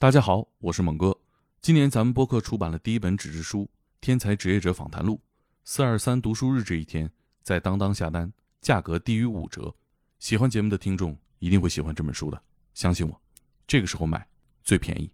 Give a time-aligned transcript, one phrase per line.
[0.00, 1.14] 大家好，我是猛哥。
[1.60, 3.64] 今年咱们播客出版了第一本纸质书
[4.00, 5.16] 《天才职业者访谈录》，
[5.62, 7.10] 四二三读书日这一天，
[7.42, 8.32] 在当当下单，
[8.62, 9.74] 价格低于五折。
[10.18, 12.42] 喜欢节目的听众一定会喜欢这本书的，
[12.72, 13.20] 相信我，
[13.66, 14.26] 这个时候买
[14.64, 15.10] 最便宜。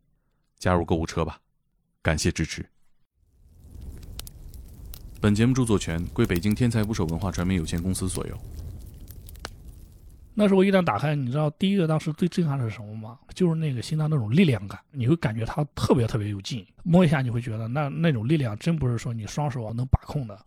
[0.56, 1.40] 加入购物车吧，
[2.00, 2.64] 感谢支持。
[5.20, 8.38] 本节目著作权归北京天才捕手文化传媒有限公司所有。
[10.38, 13.16] 那时候一旦打开，你知道第一个当时最震撼的是什么吗？
[13.34, 20.38] 就是那个心脏那种力量感，你会感觉它特别特别有劲，摸一下你会觉得那那种力量真不是说你双手能把控的。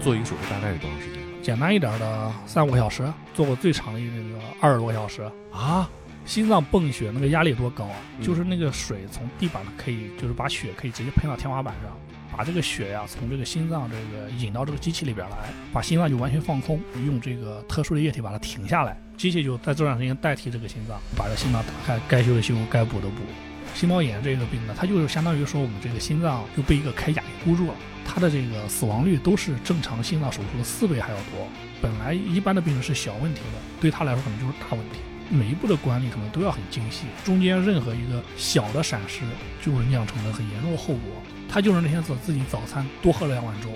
[0.00, 1.22] 做一个手术大概是多长时间？
[1.42, 5.90] 简单一点的三五个小时，做过最长的那个二十多个小时啊！
[6.24, 7.96] 心脏泵血那个压力多高啊？
[8.22, 11.94] 就是那个水从地板可以，就是把血可以直接喷到天花板上。
[12.38, 23.22] 把这个血呀从这个心脏这个引到这个机器里边来，把心脏就完全放空，用这个特殊的液体把它停下来，机器就在这段时间代替这个心脏，把这心脏打开，该修的修，该补的补。
[23.74, 27.74] 心包炎这个病呢，它就是相当于说我们这个心脏就被一个铠甲给箍住了，
[28.06, 31.48] 它的这个死亡率都是正常心脏手术的四倍还要多。
[31.82, 35.00] 本来一般的病人是小问题的，对他来说可能就是大问题。
[35.28, 39.22] 每一步的管理可能都要很精细，中间任何一个小的闪失
[39.60, 41.02] 就会酿成了很严重的后果。
[41.48, 43.68] 他就是那天早自己早餐多喝了两碗粥。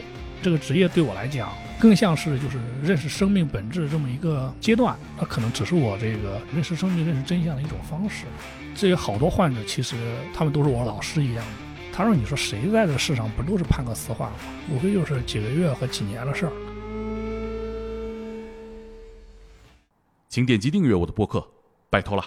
[0.43, 4.97] 这个职业对我来讲，更像是就是认识生命本质这么一个阶段。
[5.17, 8.27] 它可能只是我这个认识生命、认识真相的一种方式。
[8.75, 9.97] 至于好多患者其实
[10.35, 11.53] 他们都是我老师一样的。
[11.93, 14.39] 他说：“你说谁在这世上不都是判个死缓吗？
[14.71, 16.53] 无非就是几个月和几年的事儿。”
[20.29, 21.47] 请点击订阅我的播客，
[21.91, 22.25] 拜托了。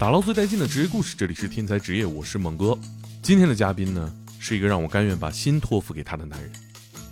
[0.00, 2.74] 打捞最带劲的职业故事，这里是天才职业，我是猛哥。
[3.20, 6.50] 今天的嘉宾呢，是一个让我甘愿把心托付给他的男人，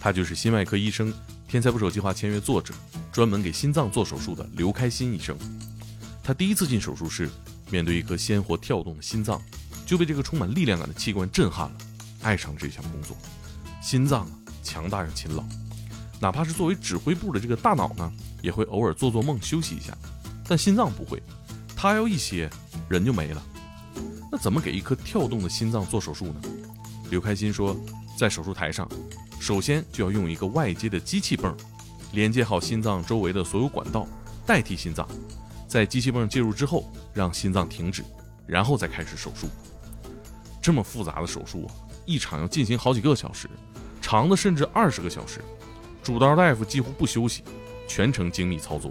[0.00, 1.12] 他就是心外科医生、
[1.46, 2.72] 天才捕手计划签约作者，
[3.12, 5.36] 专门给心脏做手术的刘开心医生。
[6.24, 7.28] 他第一次进手术室，
[7.70, 9.38] 面对一颗鲜活跳动的心脏，
[9.84, 11.76] 就被这个充满力量感的器官震撼了，
[12.22, 13.14] 爱上这项工作。
[13.82, 14.30] 心脏啊，
[14.62, 15.44] 强大又勤劳，
[16.18, 18.10] 哪怕是作为指挥部的这个大脑呢，
[18.40, 19.94] 也会偶尔做做梦休息一下，
[20.48, 21.22] 但心脏不会，
[21.76, 22.48] 他要一歇。
[22.88, 23.42] 人就没了，
[24.32, 26.40] 那怎么给一颗跳动的心脏做手术呢？
[27.10, 27.76] 刘开心说，
[28.18, 28.88] 在手术台上，
[29.38, 31.54] 首先就要用一个外接的机器泵，
[32.12, 34.06] 连接好心脏周围的所有管道，
[34.46, 35.06] 代替心脏。
[35.66, 38.02] 在机器泵介入之后，让心脏停止，
[38.46, 39.48] 然后再开始手术。
[40.62, 41.74] 这么复杂的手术啊，
[42.06, 43.48] 一场要进行好几个小时，
[44.00, 45.40] 长的甚至二十个小时。
[46.02, 47.42] 主刀大夫几乎不休息，
[47.86, 48.90] 全程精密操作。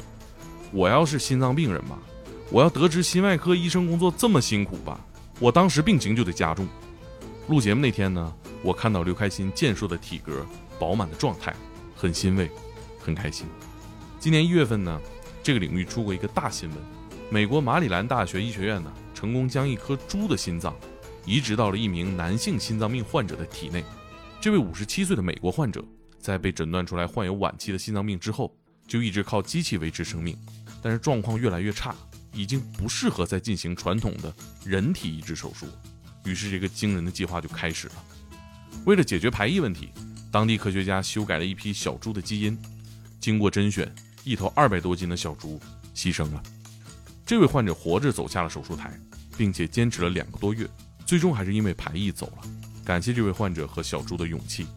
[0.72, 1.98] 我要是心脏病人吧。
[2.50, 4.98] 我要得知心外科医生工作这么辛苦吧，
[5.38, 6.66] 我当时病情就得加重。
[7.50, 10.46] 录节目那天呢，我看到刘开心健硕的体格、
[10.80, 11.54] 饱满的状态，
[11.94, 12.50] 很欣慰，
[13.00, 13.46] 很开心。
[14.18, 15.00] 今年一月份呢，
[15.44, 16.78] 这个领域出过一个大新闻：
[17.30, 20.74] 美国马里兰大学医学院呢，成功将一颗猪的心脏
[21.26, 23.84] 移植到了一名男性心脏病患者的体内。
[24.40, 25.84] 这位五十七岁的美国患者，
[26.18, 28.56] 在被诊断出来患有晚期的心脏病之后，
[28.88, 30.38] 就一直靠机器维持生命，
[30.82, 31.94] 但是状况越来越差。
[32.38, 34.32] 已经不适合再进行传统的
[34.64, 35.66] 人体移植手术，
[36.24, 37.94] 于是这个惊人的计划就开始了。
[38.86, 39.90] 为了解决排异问题，
[40.32, 42.56] 当地科学家修改了一批小猪的基因。
[43.20, 43.92] 经过甄选，
[44.24, 45.60] 一头二百多斤的小猪
[45.96, 46.44] 牺牲了。
[47.26, 48.98] 这位患者活着走下了手术台，
[49.36, 50.70] 并且坚持了两个多月，
[51.08, 52.48] 最终还是因为排异走了。
[52.86, 54.68] 感谢这位患者和小猪的勇气，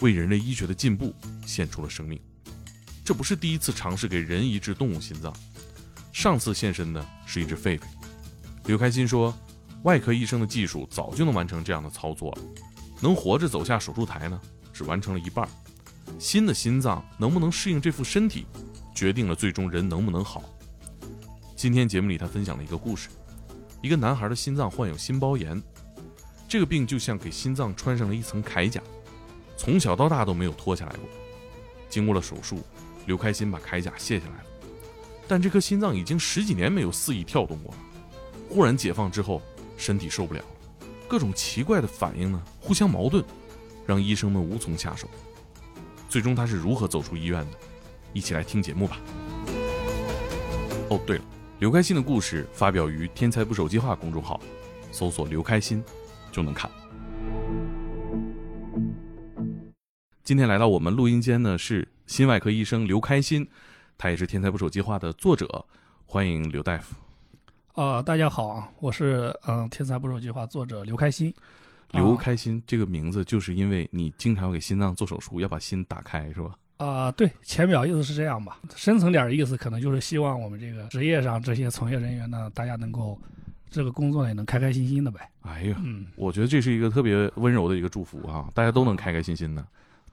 [0.00, 1.14] 为人类医学的进步
[1.46, 2.20] 献出了生命。
[3.04, 5.32] 这不是第一次尝试给人移植动物心脏。
[6.14, 7.80] 上次现身的是一只狒狒。
[8.66, 9.36] 刘开心说
[9.82, 12.38] ：“外科医生的技术早就能完成这样的操作了，
[13.00, 14.40] 能活着走下手术台呢，
[14.72, 15.46] 只完成了一半。
[16.16, 18.46] 新的心脏能不能适应这副身体，
[18.94, 20.44] 决定了最终人能不能好。”
[21.56, 23.08] 今天节目里，他分享了一个故事：
[23.82, 25.60] 一个男孩的心脏患有心包炎，
[26.48, 28.80] 这个病就像给心脏穿上了一层铠甲，
[29.56, 31.08] 从小到大都没有脱下来过。
[31.90, 32.62] 经过了手术，
[33.04, 34.44] 刘开心把铠甲卸下来了。
[35.26, 37.78] 但这颗心脏已经十几年没有肆意跳动过了，
[38.48, 39.40] 忽然解放之后，
[39.76, 40.44] 身体受不了，
[41.08, 43.24] 各种奇怪的反应呢，互相矛盾，
[43.86, 45.08] 让医生们无从下手。
[46.08, 47.58] 最终他是如何走出医院的？
[48.12, 49.00] 一起来听节目吧。
[50.90, 51.24] 哦，对了，
[51.58, 54.38] 刘开心的故事发表于“天才不手计划”公众号，
[54.92, 55.82] 搜索“刘开心”
[56.30, 56.70] 就能看。
[60.22, 63.48] 今天来到我们录音间呢是心外科医生刘开心，
[63.96, 65.64] 他也是《天才捕手计划》的作者，
[66.04, 66.94] 欢迎刘大夫。
[67.74, 71.32] 啊、大家好啊，我是嗯、天才捕手计划》作者刘开心。
[71.92, 76.54] 刘开心这个名字就是因为你经常给心脏做手术，要把心打开，是吧？
[76.76, 83.18] 啊、对，浅表意思是这样吧，深层点儿意思可能就是希望我们这个职业上这些从业人员呢，大家能够
[83.70, 85.30] 这个工作也能开开心心的呗。
[85.42, 89.64] 哎呀，嗯，我觉得这是一个特别温柔的一个祝福啊，大家都能开开心心的。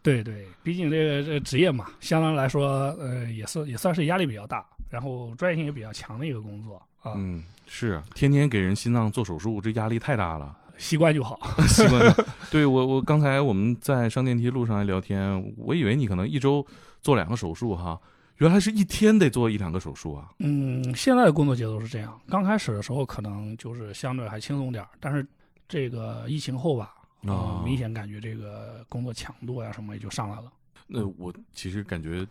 [0.04, 10.58] 对对，毕竟这个这个职业嘛，相当来说，呃，也是也算是压力比较大，然后专业性也比较强的一个工作啊，嗯，是啊，天天给人心脏做手术，这压力太大了。
[10.78, 11.40] 习惯就好。
[11.70, 12.16] 习惯了。
[12.50, 16.66] 对我，我刚才我们在上电梯路上还聊天，我以为你可能一周
[17.04, 18.00] 做两个手术哈，
[18.38, 20.30] 原来是一天得做一两个手术啊。
[20.40, 25.24] 嗯，现在的工作节奏是这样，刚开始的时候可能就是相对还轻松点儿，但是
[25.70, 30.52] 这个疫情后吧，呃啊明显感觉这个工作强度呀什么也就上来了
[30.88, 32.26] 那我其实感觉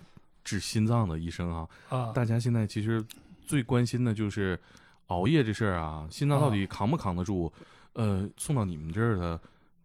[0.45, 2.13] 治心脏的医生啊，啊。
[2.13, 3.05] 大家现在其实
[3.47, 4.59] 最关心的就是
[5.07, 7.53] 熬夜这事儿啊，心脏到底扛不扛得住？
[7.95, 9.41] 呃，送到你们这儿的，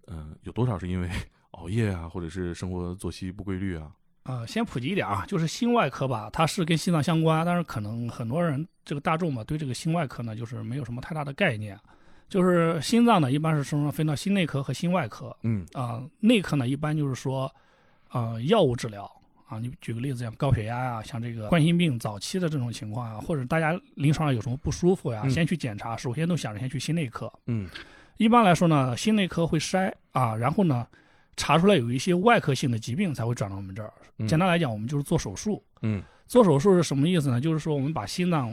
[0.06, 1.10] 呃，有多少是因为
[1.52, 3.92] 熬夜啊，或者是生活作息不规律啊？
[4.24, 11.80] 呃，先普及一点啊，就是心外科吧，它是跟心脏相关，但是可能很多人这个大众嘛，对这个心外科呢，就是没有什么太大的概念。
[12.28, 17.50] 就是心脏呢，一般是说分到心内科和心外科嗯啊、内科呢，一般就是说，
[18.12, 19.10] 呃，药物治疗
[19.48, 27.32] 啊，你举个例子，像高血压呀、像这个冠心病早期的这种情况啊，或者大家临床上有什么不舒服呀，嗯先去检查，首先都想着先去心内科。
[27.46, 27.70] 嗯
[28.18, 30.88] 一般来说呢，心内科会筛啊，然后呢，
[31.36, 33.94] 查出来有一些外科性的疾病才会转到我们这儿。
[34.18, 35.64] 嗯简单来讲，我们就是做手术。
[35.82, 37.40] 嗯做手术是什么意思呢？
[37.40, 38.50] 就是说我们把心脏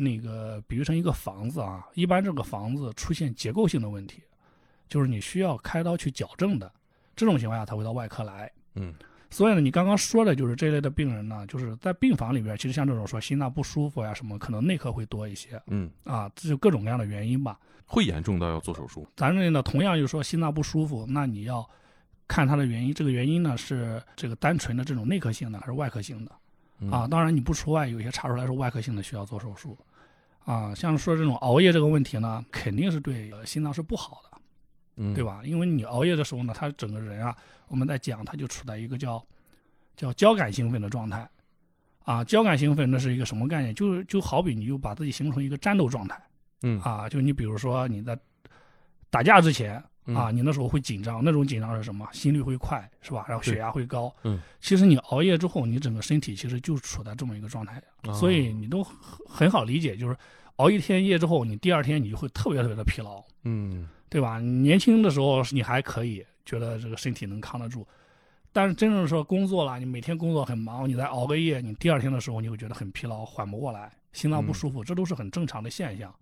[0.00, 4.22] 那个比喻成一个房子啊，一般这个房子出现结构性的问题，
[4.88, 6.72] 就是你需要开刀去矫正的，
[7.16, 8.50] 这种情况下才会到外科来。
[8.74, 8.94] 嗯
[9.30, 17.58] 所以呢，你刚刚说的就是这类的病人呢，就是在病房里边，其实像这种说心脏不舒服呀什么，可能内科会多一些嗯，啊，这就各种各样的原因吧。
[17.84, 19.06] 会严重到要做手术？
[19.16, 21.68] 咱这里呢，同样就是说心脏不舒服，那你要
[22.26, 26.32] 看它的原因，这个原因呢是这个单纯的这种内科性的还是外科性的
[26.78, 27.06] 嗯啊？
[27.06, 29.76] 当然你不除外，有些查出来是外科性的需要做手术
[30.44, 30.74] 啊。
[30.74, 34.40] 像说这种熬夜这个问题呢，肯定是对呃心脏是不好的，
[34.96, 35.24] 嗯，对？
[35.24, 35.40] 吧？
[35.44, 37.36] 因为你熬夜的时候呢，他整个人啊，
[37.68, 39.24] 我们在讲他就处在一个叫
[39.96, 41.28] 叫交感兴奋的状态
[42.04, 42.22] 啊。
[42.24, 43.74] 交感兴奋那是一个什么概念？
[43.74, 46.20] 就是就好比你就把自己形成一个战斗状态。
[46.62, 48.18] 嗯啊，就你比如说你在
[49.10, 49.84] 打架之前嗯
[50.14, 52.08] 啊，你那时候会紧张，那种紧张是什么？
[52.12, 53.24] 心率会快，是吧？
[53.28, 54.14] 然后血压会高。
[54.24, 58.96] 嗯，其实你熬夜之后，你整个身体其实就处在这么一个状态，啊所以你都很
[59.26, 60.16] 很好理解，就是
[60.56, 64.38] 熬一天夜之后，你第二天你就会特别特别的疲劳，嗯对吧？
[64.40, 67.86] 年轻的时候你还可以觉得这个身体能扛得住。
[68.50, 76.12] 但是真正说工作了，你每天工作很忙，你再熬个夜，你第二天的时候你会觉得很疲劳，缓不过来，心脏不嗯舒服，这都是很正常的现象。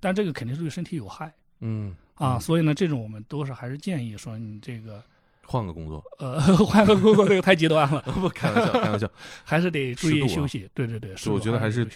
[0.00, 5.02] 但这个肯定是对身体有害嗯啊，嗯所以呢，这种我们都是还是建议说你这个
[5.44, 9.08] 换个工作，呃 换个工作，这个太极端了， 不开玩笑，开玩笑。
[9.44, 10.68] 还是得注意休息。
[10.74, 11.86] 对对对，是我觉得还是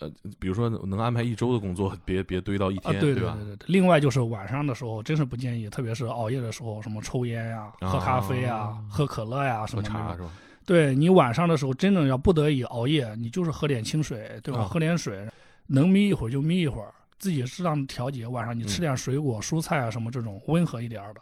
[0.00, 3.22] 呃，比如说能安排一周的工作，别别堆到一啊，天，吧对对？
[3.22, 3.66] 对对。
[3.66, 9.88] 另外就是晚上的时候，真是不建议，特别是熬夜的时候，什么抽烟呀、喝咖啡呀、啊喝可乐呀什喝么的。
[9.88, 10.30] 茶是吧？
[10.66, 14.60] 对你晚上的时候，真正要不得已熬夜，你就是喝点清水，对吧？
[14.62, 15.26] 啊喝点水，
[15.66, 16.92] 能眯一会儿就眯一会儿，
[17.24, 18.26] 自己适当的调节。
[18.26, 21.20] 晚上你吃嗯点水果、蔬菜啊什么这种温和一点儿的，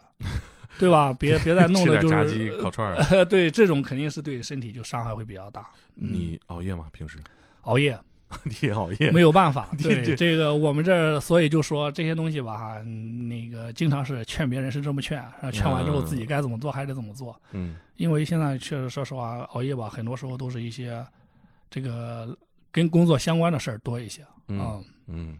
[0.77, 1.13] 对吧？
[1.13, 3.23] 别 别再弄的就点炸鸡、是，烤串儿。
[3.25, 5.69] 对这种肯定是对身体就伤害会比较大。
[5.95, 6.87] 你熬夜吗？
[6.91, 7.17] 平时
[7.63, 7.97] 熬夜
[8.43, 9.11] 你也熬夜？
[9.11, 17.39] 没有办法，对这个我们这儿，所以就说这些东西吧，哈，嗯那个经常是劝别人是这么劝，劝完之后嗯自己该怎么做还得怎么做。
[17.53, 21.05] 嗯因为现在确实说实话，熬夜吧，很多时候都是一些
[21.69, 22.35] 这个
[22.71, 24.79] 跟工作相关的事儿多一些嗯啊。
[25.07, 25.37] 嗯。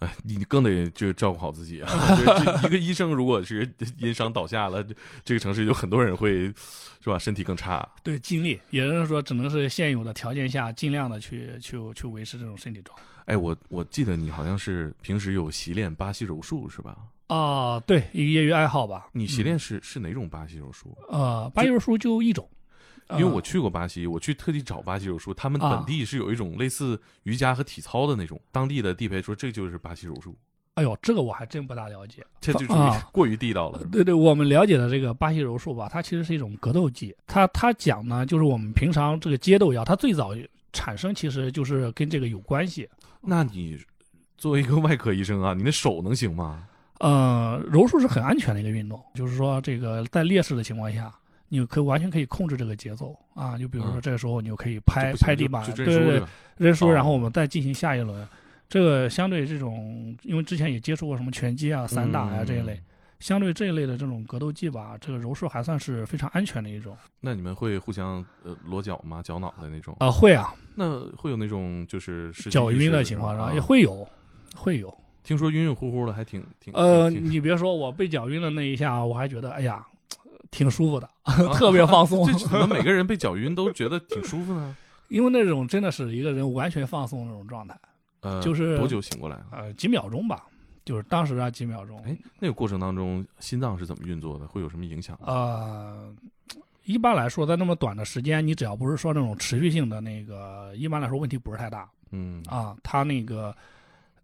[0.00, 1.90] 哎，你更得就照顾好自己啊！
[2.64, 3.66] 一个医生如果是
[3.98, 4.84] 因伤倒下了，
[5.24, 6.52] 这个城市有很多人会，
[7.00, 7.18] 是吧？
[7.18, 7.88] 身体更差。
[8.02, 13.04] 对，尽力，也就是说，只能是现有的条件下，尽量的去去去维持这种身体状态。
[13.24, 16.96] 哎，我我记得你好像是平时有习练巴西柔术是吧？
[17.28, 19.08] 啊，对，一个业余爱好吧。
[19.12, 20.96] 你习练是、是哪种巴西柔术？
[21.08, 22.48] 呃，巴西柔术就一种，
[23.10, 30.36] 因为我呃去过巴西，我去特地找巴西柔术，他们啊本地是有一种类似瑜伽和体操的那种，当地的地陪说这就是巴西柔术，
[30.74, 32.24] 哎呦，这个我还真不大了解。
[32.40, 32.66] 这就
[33.12, 33.84] 过于地道了。
[33.92, 37.14] 对对，我们了解的这个巴西柔术吧，它其实是一种格斗技。
[37.26, 40.32] 它它讲呢，就是我们平常这个街斗一样，它最早
[40.72, 42.88] 产生其实就是跟这个有关系。
[43.20, 43.78] 那你
[44.36, 46.64] 作为一个外科医生啊，你的手能行吗？
[46.98, 51.12] 呃，柔术是很安全的一个运动，就是说这个在劣势的情况下，
[51.48, 53.56] 你可完全可以控制这个节奏啊。
[53.58, 56.22] 就比如说嗯这个时候你就可以拍拍地板，对对对
[56.56, 58.26] 认输然后我们再进行下一轮。
[58.68, 62.84] 这个相对这种，因为之前也接触过什么拳击啊、散打呀、这一类，嗯
[63.18, 66.94] 相对这一类的这种格斗技吧，这个柔术还算是非常安全的一种。
[67.18, 69.22] 那你们会互相呃裸脚吗？
[69.22, 69.96] 绞脑袋那种？
[70.00, 74.06] 啊、会啊，那会有那种就是脚晕的情况下啊也会有，
[74.54, 74.94] 会有。
[75.22, 79.86] 听说晕晕乎乎的，还挺挺呃，挺你别说我被脚晕的那一下，我还觉得哎呀，
[80.50, 82.26] 挺舒服的， 啊特别放松。
[82.26, 84.76] 这怎么每个人被搅晕都觉得挺舒服呢？
[85.08, 87.78] 因为那种真的是一个人完全放松的那种状态，
[88.20, 89.46] 呃，就是多久醒过来啊？
[89.52, 90.44] 呃，几秒钟吧，
[90.84, 92.02] 就是当时啊几秒钟。
[92.04, 94.48] 哎，那个过程当中心脏是怎么运作的？
[94.48, 95.32] 会有什么影响吗？
[95.32, 96.12] 呃，
[96.84, 102.76] 一般来说，在那么短的时间，你只要不是说那种持续性的那个，一般来说问题不是太大嗯啊。
[102.82, 103.54] 它那个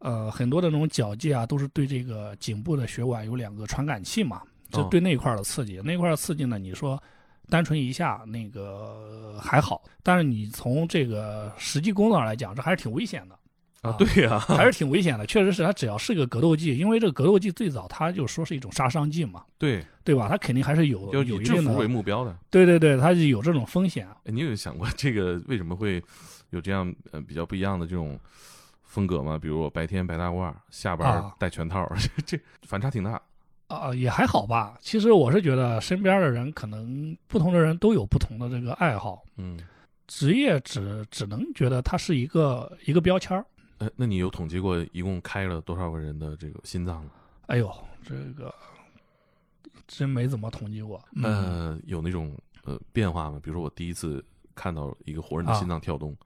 [0.00, 5.80] 呃很多的那种脚技啊，都是对这个颈部的血管有两个传感器嘛，就哦对那一块儿的刺激。
[5.84, 7.00] 那一块儿的刺激呢，你说
[7.48, 13.38] 单纯一下那个还好，但是你从这个实际工作上来讲，这还是挺危险的。
[13.82, 20.28] 啊，对呀，还是挺危险的，确实是，它只要是个格斗技，因为这个格斗技最早它就说是一种杀伤技嘛，对，对吧？
[20.28, 22.32] 它肯定还是有要有一定以制服为，目标的。
[22.48, 24.06] 对对对，它是有这种风险。
[24.24, 26.00] 哎，你有想过这个为什么会
[26.50, 28.16] 有这样呃比较不一样的这种
[28.84, 29.36] 风格吗？
[29.36, 33.20] 比如我白天白大褂，下班啊戴拳套，这 这反差挺大。
[33.76, 34.78] 啊、也还好吧。
[34.80, 39.58] 其实我是觉得身边的人可能不同的人都有不同的这个爱好，嗯，
[40.06, 43.44] 职业只只能觉得它是一个一个标签儿。
[43.78, 47.10] 呃，那你有统计过一共开了多少个人的这个心脏吗？
[47.46, 47.72] 哎呦，
[48.04, 48.54] 这个
[49.88, 51.02] 真没怎么统计过。
[51.16, 53.40] 嗯、呃，有那种呃变化吗？
[53.42, 54.24] 比如说我第一次
[54.54, 56.16] 看到一个活人的啊心脏跳动，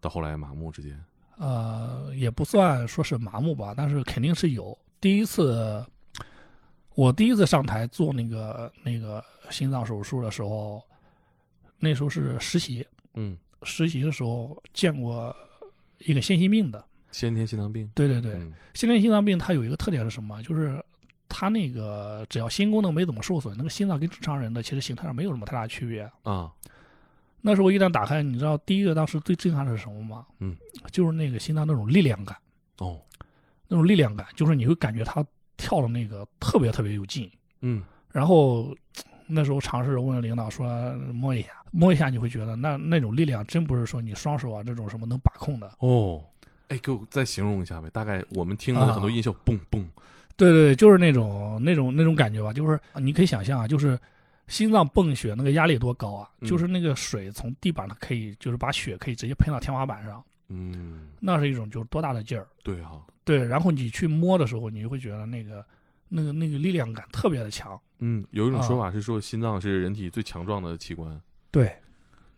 [0.00, 1.00] 到后来麻木之间，
[1.38, 4.76] 呃，也不算说是麻木吧，但是肯定是有。
[5.00, 5.84] 第一次，
[6.96, 10.82] 我第一次上台做那个那个心脏手术的时候，
[11.78, 12.84] 那时候是实习，
[13.14, 15.34] 嗯，实习的时候见过
[15.98, 16.82] 一个先心病的。
[17.12, 20.42] 先天心脏病，对对对，嗯先天心脏病它有一个特点是什么？
[20.42, 20.82] 就是
[21.28, 26.10] 它那个只要心功能没怎么受损，那个心脏跟正常人的其实形态上没有什么太大区别。
[26.22, 26.50] 啊，
[27.42, 30.26] 那时候一旦打开，你知道第一个当时最震撼的是什么吗？
[30.40, 30.56] 嗯，
[30.90, 32.36] 就是那个心脏那种力量感。
[32.78, 33.00] 哦，
[33.68, 35.24] 那种力量感，就是你会感觉它
[35.56, 37.30] 跳的那个特别特别有劲。
[37.60, 37.82] 嗯，
[38.12, 38.74] 然后
[39.26, 45.72] 那时候尝试着问领导说摸一下，摸一下你会觉得那那种力量真不是说你双手啊这种什么能把控的。
[45.78, 46.22] 哦，
[46.68, 49.84] 哎，给我再形容一下呗，大概我们听的啊很多音效，嘣嘣，
[50.36, 53.98] 对对，对就是那种那种那种感觉吧，就是你可以想象啊，就是
[54.48, 56.48] 心脏泵血那个压力多高啊，嗯。
[56.48, 62.46] 就是那个水从地板上可以就是把血可以直接喷到天花板上，嗯，那是一种就是多大的劲儿。
[62.62, 65.62] 对哈、对，然后你去摸的时候，你就会觉得那个
[66.08, 67.78] 那个那个力量感特别的强。
[67.98, 71.74] 嗯，有一种说啊法是说心脏是人体最强壮的器官，对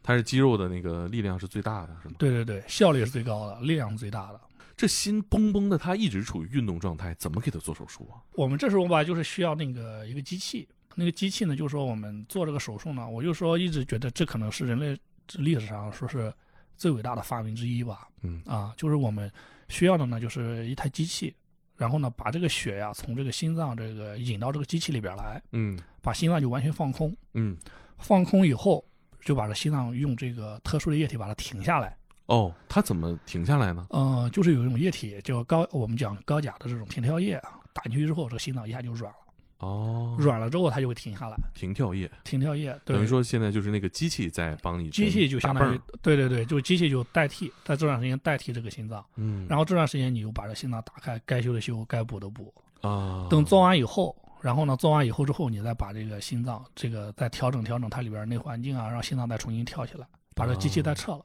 [0.02, 2.14] 它是肌肉的那个力量是最大的，是吗？
[2.18, 4.40] 对对对，效率是最高的，力量是最大的。
[4.76, 8.22] 这心嘣嘣的，它一直处于运动状态，怎么给它做手术啊？
[8.34, 14.96] 我们这时候吧，就是需要那个一个机器，那个机器呢，就是说我们做这个手术呢，我就说一直觉得这可能是人类
[15.34, 16.32] 历史上说是
[16.76, 18.08] 最伟大的发明之一吧。
[18.22, 19.30] 嗯啊，就是我们
[19.68, 21.34] 需要的呢，就是一台机器，
[21.76, 25.78] 然后呢，把这个血呀从这个心脏这个引到这个机器里边来，嗯。
[26.00, 27.54] 把心脏就完全放空，嗯，
[27.98, 28.82] 放空以后
[29.20, 31.94] 就把这心脏用这个特殊的液体把它停下来。
[32.26, 33.86] 哦，它怎么停下来呢？
[33.90, 39.18] 呃，就是有一种液体叫高，我们讲高钾的这种停跳液啊，打进去之后，这个心脏一下就软了，
[39.58, 41.36] 哦，软了之后它就会停下来。
[41.54, 52.54] 停跳液，停跳液，对等于说现在就是那个机器在帮你机器就相当于打泵对对对，就机器就代替，在这段时间代替这个心脏，嗯，然后这段时间你就把这心脏打开，该修的修，该补的补。
[52.82, 61.24] 啊，等做完以后，然后呢，做完以后之后，你再把这个心脏这个再调整调整它里边内环境啊，让心脏再重新跳起来，把这机器再撤了。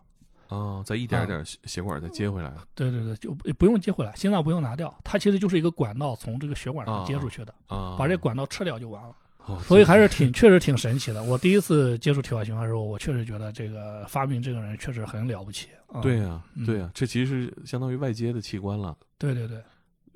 [0.54, 9.16] 啊，再一点点血血管再接回来对对对，就不不用接回来，心脏不用拿掉，它其实就是一个管道从这个血管上啊接出去的，啊，把这管道撤掉就完了。
[9.46, 11.22] 哦，所以还是挺确实挺神奇的。
[11.24, 15.68] 我第一次接触体外循环的时候，我确实觉得这个发明这个人确实很了不起。
[15.88, 18.96] 啊对呀、嗯对呀、这其实是相当于外接的器官了。
[19.18, 19.62] 对对对，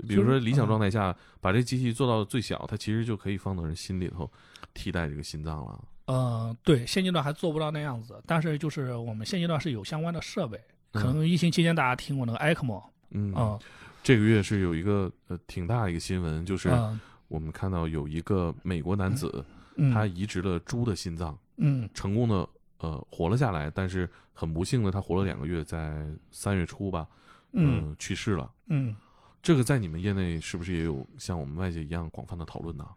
[0.08, 4.32] 比如说理想状态下，把这机器做到最小，它其实就可以放到人心里头，
[4.74, 5.84] 替代这个心脏了。
[6.08, 10.60] 呃，对，现阶段还做不到那样子，但是就是我们现阶段是有相关的设备，
[10.92, 13.60] 可能疫情期间大家听过那个 ECMO 嗯，啊，
[14.02, 17.00] 这个月是有一个呃挺大的一个新闻，就是嗯。
[17.28, 19.44] 我们看到有一个美国男子，
[19.76, 21.90] 嗯，他移植了猪的心脏，嗯。
[21.94, 22.48] 成功的
[22.78, 27.06] 呃活了下来，但是很不幸的，他活了两个月，在三月初吧，
[27.52, 28.50] 嗯呃去世了。
[28.68, 28.96] 嗯，
[29.44, 32.88] 这个在你们业内是不是也有像我们外界一样广泛的讨论呢？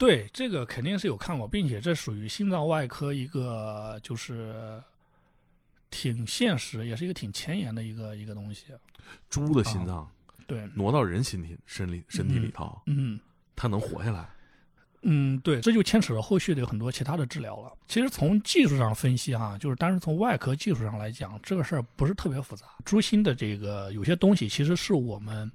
[0.00, 4.82] 对，这个肯定是有看过，并且这属于心脏外科一个就是
[5.90, 8.64] 挺现实，也是一个挺前沿的一个一个东西。
[9.28, 10.10] 猪的心脏
[10.46, 13.20] 对，挪到人身体身里身体里头，嗯
[13.54, 14.26] 它能活下来。
[15.02, 17.70] 嗯，对，这就牵扯到后续的有很多其他的治疗了。
[17.86, 22.64] 其实从技术上分析哈，就是单是从外科技术上来讲，这个事儿不是特别复杂。
[22.86, 25.52] 猪心的这个有些东西，其实是我们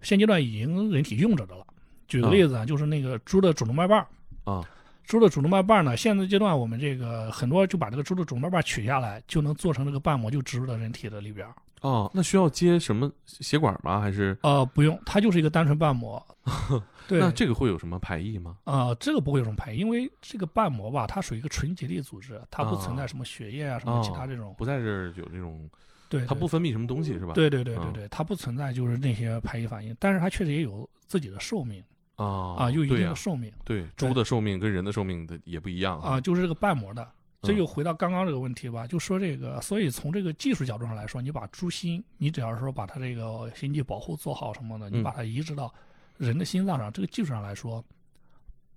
[0.00, 1.66] 现阶段已经人体用着的了。
[2.08, 4.06] 举个例子啊，就是那个猪的主动脉瓣儿
[4.44, 4.62] 啊，
[5.04, 11.54] 猪的主动脉瓣儿呢，现在阶段我们这个很多就把这个猪的主动脉瓣儿取下来，就能做成这个瓣膜，就植入到人体的里边儿。
[11.82, 14.00] 哦，那需要接什么血管吗？
[14.00, 16.24] 还是呃，不用，它就是一个单纯瓣膜。
[17.06, 18.56] 对，那这个会有什么排异吗？
[18.64, 25.68] 呃，这个不会有什么排异，因为这个瓣膜吧，它属于一个纯结缔组织，它不存在什么血液啊、什么其他这种，不在这儿有这种，
[26.08, 27.34] 对，它不分泌什么东西是吧？
[27.34, 31.84] 对对对对嗯对，它不存在就是那些排异反应，但是它确实也有自己的寿命
[32.16, 37.08] 啊啊，有一定的寿命对，猪的寿命跟人的寿命的也不一样啊，就是这个瓣膜的。
[37.42, 45.70] 这又回到刚刚这个问题吧，就说这个，所以从这个技术角度上来说，你把猪心，你只要是说把它这个心肌保护做好什么的，你嗯把它移植到
[46.16, 47.84] 人的心脏上，这个技术上来说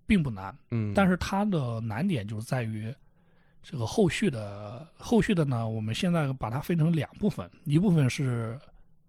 [0.06, 0.54] 并不难。
[0.72, 2.94] 嗯，但是它的难点就是在于
[3.64, 8.60] 这个后续的后续的呢，我们现在把它分成两部分，一部分是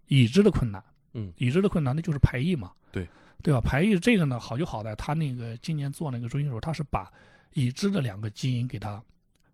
[0.07, 0.81] 已知的困难，
[1.15, 3.09] 嗯已知的困难那就是排异嘛，对
[3.43, 3.61] 对吧？
[3.61, 7.11] 排异这个呢好就好在他那个今年做那个中心手术，他是把
[7.55, 9.03] 已知的两个基因给它，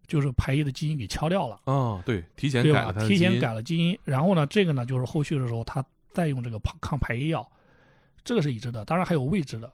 [0.07, 7.49] 就是排异的基因给敲掉了，啊，对，提前改了提前改了基因，然后呢，这个呢就是后续的时候他再用这个抗抗排异药，
[8.25, 9.73] 这个是已知的，当然还有未知的，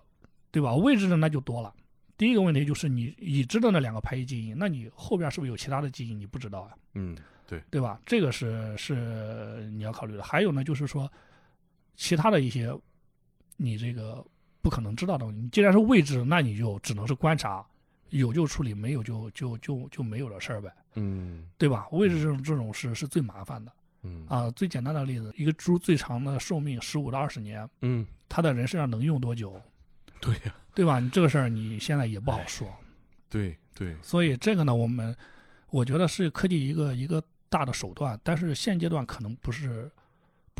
[0.50, 0.74] 对吧？
[0.74, 1.72] 未知的那就多了。
[2.16, 6.70] 第一个问题就是你已知的那两个排异基因，那你后边是不是有其他的基因你不知道啊？
[6.94, 7.98] 嗯，对，对吧？
[8.04, 10.22] 这个是是你要考虑的。
[10.22, 11.10] 还有呢，就是说
[11.96, 12.70] 其他的一些
[13.62, 14.24] 你这个
[14.62, 17.64] 不可能知道的东西，你既然是未知，那你就只能是观察，
[18.08, 21.86] 有就处理，没有就就就就没有的事儿呗，嗯对吧？
[21.92, 23.70] 未知这种这种事是最麻烦的
[24.02, 24.50] 嗯啊。
[24.52, 29.60] 最简单的例子，一个猪最长的寿命十五到二十年，嗯，它在人身上能用多久，
[30.20, 30.98] 对呀，对吧？
[30.98, 32.66] 你这个事儿你现在也不好说。
[33.28, 35.14] 对对，所以这个呢，我们
[35.70, 39.90] 我觉得是科技一个一个大的手段，但是现阶段可能不是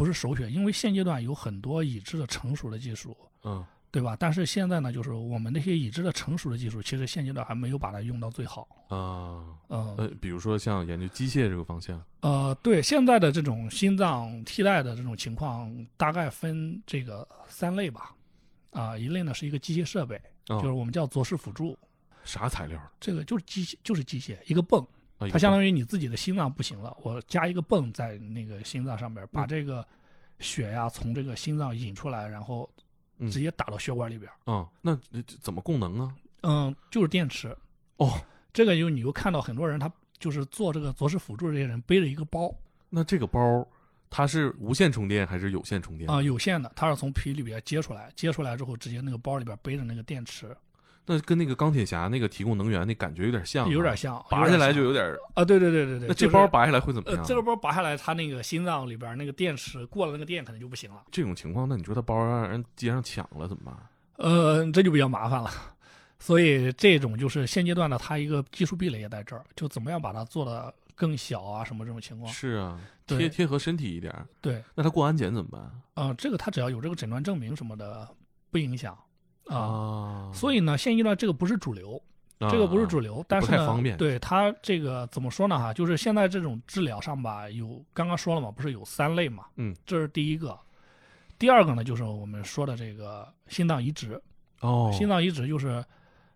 [0.01, 4.17] 不是首选，因为现阶段有很多已知的成熟的技术，嗯对吧？
[4.19, 8.67] 但是现在呢，就是我们那些已知的成熟的技术，其实现阶段还没有把它用到最好。
[8.89, 18.15] 啊，嗯呃，比如说像研究机械这个方向，呃，对，现在的这种心脏替代的这种情况，大概分这个三类吧。
[18.71, 21.79] 啊，一类呢是一个机械设备，啊就是我们叫左室辅助，
[22.25, 24.83] 啥材料这个就是机械，就是机械，一个泵。
[25.21, 25.29] 啊？
[25.31, 29.87] 它相当于于你自己的心脏不行了，我加一个泵在那个心脏上面，把嗯这个
[30.41, 32.69] 血呀从这个心脏引出来，然后
[33.19, 34.29] 嗯直接打到血管里边。
[34.47, 36.13] 啊，那这怎么供能啊？
[36.43, 37.57] 嗯，就是电池。
[37.99, 38.19] 哦，
[38.53, 42.53] 这个就你又看到很多人，他就是做这个左室辅助，这些人背着一个包
[42.89, 43.67] 那这个包
[44.09, 50.57] 它是无线充电还是有线充电啊、有线的，它是从皮里边接出来，接出来之后直接那个包里边背着那个电池，
[51.07, 55.05] 那跟那个钢铁侠那个提供能源那感觉有点像啊，有点像，拔下来就有有点。
[55.35, 56.09] 啊，对对对对对。
[56.09, 61.03] 那这包拔下来会怎么呃样？，这个包拔下来，它那个心脏里边那个电池过了那个电可能就不行了。
[61.11, 63.77] 这种情况，那你说他包让人街上抢了怎么办？
[64.17, 65.51] 呃，这就比较麻烦了。
[66.19, 72.31] 所以这种就是现阶段的它一个技术壁垒也在这儿，就怎么样把它做的更小啊，什么这种情况。
[72.31, 74.15] 是啊，贴贴合身体一点。
[74.41, 75.71] 对，那他过安检怎么办？
[75.95, 78.07] 呃，这个他只要有这个诊断证明什么的，
[78.51, 78.97] 不影响
[79.51, 80.31] 啊。
[80.31, 82.01] 啊，所以呢，现阶段这个不是主流，
[82.39, 85.59] 这个不是主流，但是呢，不方便对它这个怎么说呢？
[85.59, 89.45] 哈，就是现在这种治疗上吧，有刚刚说了嘛，不是有三类嘛？
[89.57, 90.59] 嗯，这是第一个。
[91.39, 94.21] 第二个呢，就是我们说的这个心脏移植。
[94.61, 95.83] 哦，心脏移植就是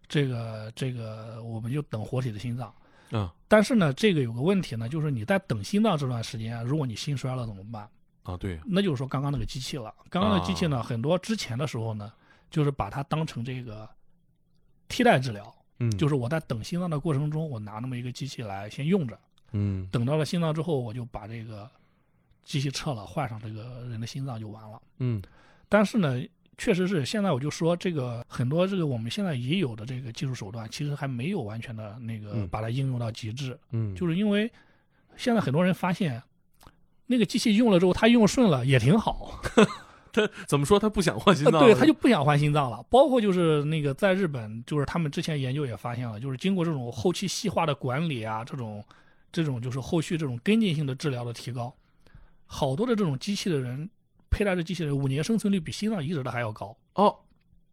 [0.08, 2.72] 这个这个，我们就等活体的心脏。
[3.10, 7.88] 嗯但是呢，这个有个问题呢，就是你在等心脏这段时间，如果你心衰了怎么办？
[8.24, 9.94] 啊，对，那就是说刚刚那个机器了。
[10.08, 12.10] 刚刚的机器呢，很多之前的时候呢，
[12.54, 13.88] 就是把它当成这个
[14.86, 19.18] 替代治疗，嗯，就是我在等心脏的过程中，我拿那么一个机器来先用着，
[19.50, 21.68] 嗯等到了心脏之后，我就把这个
[22.44, 24.80] 机器撤了，换上这个人的心脏就完了。
[25.00, 25.20] 嗯
[25.68, 26.22] 但是呢，
[26.56, 34.48] 确实是现在我就说这个很多这个我们现在已有的这个技术手段，其实还没有完全的那个嗯把它应用到极致，嗯，就是因为
[35.16, 36.22] 现在很多人发现。
[37.06, 39.38] 那个机器用了之后，它用顺了也挺好，
[40.14, 41.54] 他怎么说他不想换心脏？
[41.54, 42.80] 呃对，他就不想换心脏了。
[42.88, 48.82] 包括就是那个在日本，就是他们之前研究也发现了，就是经过这种后期细化的管理啊，这种
[49.32, 51.74] 这种就是后续这种跟进性的治疗的提高，
[52.46, 53.90] 好多的这种机器的人
[54.30, 56.76] 佩戴着机器人，五年生存率比心脏移植的还要高。
[56.94, 57.14] 哦，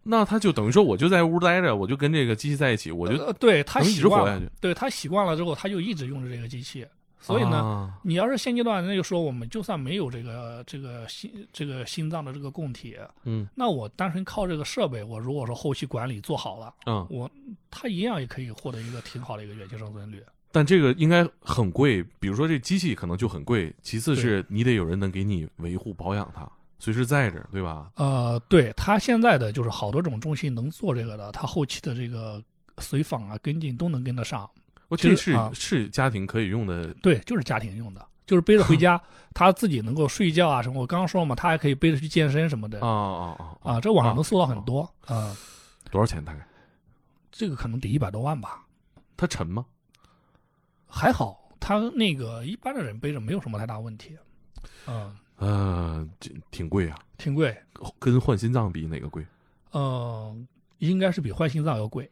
[0.02, 6.86] 那他就等于说，我就在屋待着，我就跟这个机器在一起，我就呃对他一习惯了对他习惯了之后，他就一直用着这个机器。
[7.22, 17.30] 所以呢，啊你要是现阶段那就说我们就算没有这个这个心这个心脏的这个供体，嗯那我单纯靠这个设备，我如果说后期管理做好了，嗯，我
[17.70, 20.24] 它一样也可以获得一个挺好的一个远期生存率。
[20.52, 26.46] 但这个应该很贵，比如说这机器可能就很贵，其次是你得有人能给你维护保养它，
[26.80, 27.92] 随时在这儿，对吧？
[27.96, 32.44] 呃，对它现在的就是好多种中心能做这个的，它后期的这个
[32.80, 34.50] 随访啊、跟进都能跟得上。
[34.92, 39.02] 我这是其实啊是家庭可以用的对，就是家庭用的，就是背着回 家，
[39.34, 40.82] 他自己能够睡觉啊什么。
[40.82, 45.34] 我刚刚说了嘛，他还可以背着去健身什么的啊啊啊啊，这网上能搜到很多啊。
[45.90, 46.46] 多少钱大概？
[47.32, 48.66] 这个可能得一百多万吧，
[49.16, 49.66] 它沉吗？
[50.86, 54.18] 还好，他那个一般的人背着没有什么太大问题。
[54.88, 56.06] 嗯，呃，
[56.52, 57.58] 挺贵啊，挺贵，
[57.98, 59.26] 跟换心脏比哪个贵？
[59.72, 60.46] 嗯，
[60.80, 62.12] 应该是比换心脏要贵。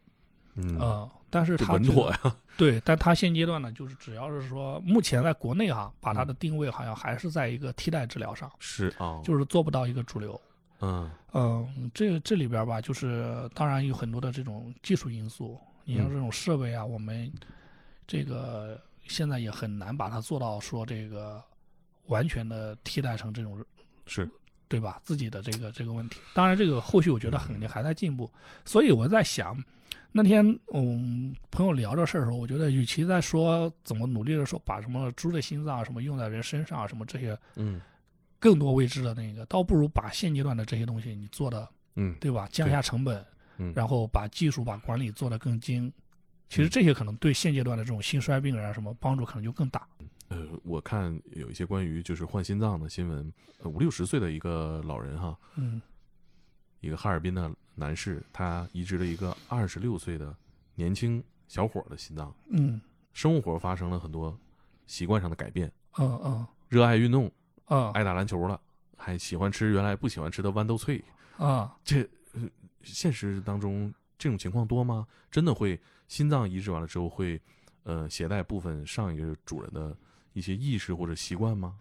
[0.54, 2.36] 嗯，嗯，但是这稳妥呀。
[2.58, 10.38] 对，但它现阶段呢，就是只要是说，目前在国内哈，把它的定位好像还是在一个替代治疗上，是啊，就是做不到一个主流。
[10.82, 17.30] 嗯嗯，这这里边吧，就是当然有很多的这种技术因素，你像嗯这种设备啊，我们
[18.06, 21.42] 这个现在也很难把它做到说这个
[22.06, 23.62] 完全的替代成这种
[24.06, 24.28] 是
[24.68, 25.00] 对吧？
[25.04, 28.30] 自己的这个这个问题，当然这个后续我觉得肯定还在进步，
[28.64, 29.56] 所以我在想，
[30.12, 37.80] 那天嗯朋友聊这事儿的时候，我觉得与其在说怎么努力的说把什么猪的心脏啊什么用在人身上啊什么这些嗯
[38.38, 42.48] 更多未知的那个，倒不如把现阶段的这些东西你做的嗯对吧？
[42.50, 43.24] 降下成本，
[43.58, 45.92] 嗯然后把技术把管理做得更精。
[46.48, 49.86] 其实这些可能对现阶段的这种心衰病人啊什么帮助可能就更大。
[50.28, 55.80] 呃，我看有一些关于就是换心脏的新闻，呃五六十岁的一个老人哈，嗯
[56.80, 60.34] 一个哈尔滨的男士，他移植了一个二十六岁的
[60.74, 62.80] 年轻小伙的心脏，嗯
[63.12, 64.36] 生活发生了很多
[64.86, 67.30] 习惯上的改变，嗯嗯热爱运动，
[67.66, 68.60] 嗯爱打篮球了，
[68.96, 71.02] 还喜欢吃原来不喜欢吃的豌豆脆。
[71.38, 72.02] 嗯，这、
[72.34, 72.42] 呃、
[72.82, 75.06] 现实当中这种情况多吗？
[75.30, 77.40] 真的会心脏移植完了之后会
[77.82, 79.96] 呃携带部分上一个主人的
[80.32, 81.76] 一些意识或者习惯吗？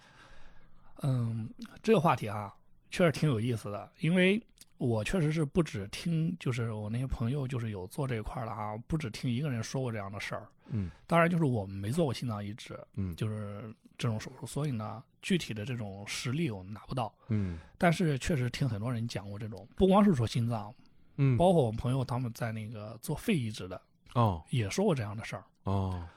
[1.02, 1.50] 嗯，
[1.84, 2.54] 这个话题啊，
[2.90, 4.42] 确实挺有意思的，因为
[4.80, 10.48] 我确实是不止听，就是我那些朋友就是有做这一块儿的啊，不止听一个人说过这样的事儿。
[10.72, 17.14] 嗯当然，就是我们没做过心脏移植，嗯就是这种手术，所以呢，具体的这种实例我们拿不到。
[17.28, 20.74] 嗯但是确实听很多人讲过这种，不光是说心脏，
[21.18, 23.82] 嗯，包括我们朋友他们在那个做肺移植的，
[24.14, 26.08] 哦也说过这样的事儿，哦，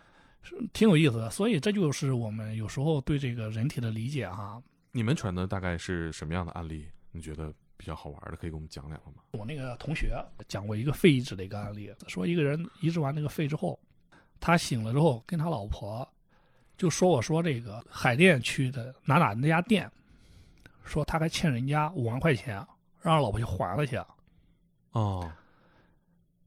[0.42, 1.28] 是挺有意思的。
[1.30, 4.62] 所以这就是我们有时候对这个人体的理解哈。
[4.92, 6.86] 你们传的大概是什么样的案例？
[7.10, 9.16] 你觉得比较好玩的，可以给我们讲两个吗？
[9.32, 13.76] 我那个同学讲过一个肺移植的一个案例，说一个人移植完那个肺之后，
[14.38, 16.08] 他醒了之后跟他老婆
[16.76, 19.90] 就说我说这个海淀区的哪哪那家店，
[20.84, 22.64] 说他还欠人家五万块钱，
[23.00, 24.00] 让老婆去还了去。
[24.92, 25.28] 哦，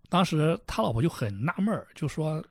[0.07, 2.41] 当时他老婆就很纳闷儿，就说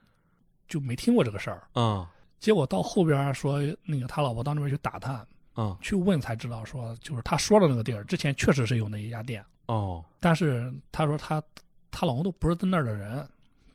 [0.69, 1.67] 就没听过这个事儿。
[1.73, 9.45] 啊结果到后边说那个他老婆到那边去打探，啊去问才知道说就是他说的那个地儿之前确实是有那一家店。
[9.67, 11.43] 哦但是他说他
[11.91, 13.27] 他老公都不是在那儿的人，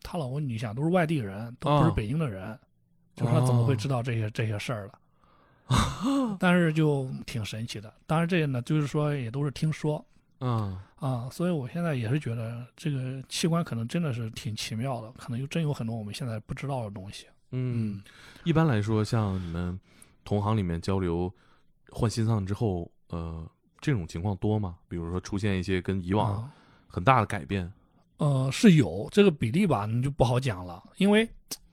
[0.03, 2.57] 他老公你想都是外地人，都不是哦北京的人，
[3.15, 4.99] 就说他怎么会知道这些、这些事儿了？
[6.39, 7.93] 但是就挺神奇的。
[8.05, 10.03] 当然这些呢，就是说也都是听说
[10.41, 17.25] 嗯啊，所以我现在也是觉得这个器官可能真的是挺奇妙的，可能就真有很多我们现在不知道的东西。
[17.51, 18.01] 嗯，
[18.43, 19.79] 一般来说，像你们
[20.25, 21.31] 同行里面交流
[21.91, 23.45] 换心脏之后，呃，
[23.79, 24.77] 这种情况多吗？
[24.87, 26.51] 比如说出现一些跟以往啊
[26.87, 27.71] 很大的改变？
[28.17, 31.27] 呃，是有这个比例吧，你就不好讲了，因为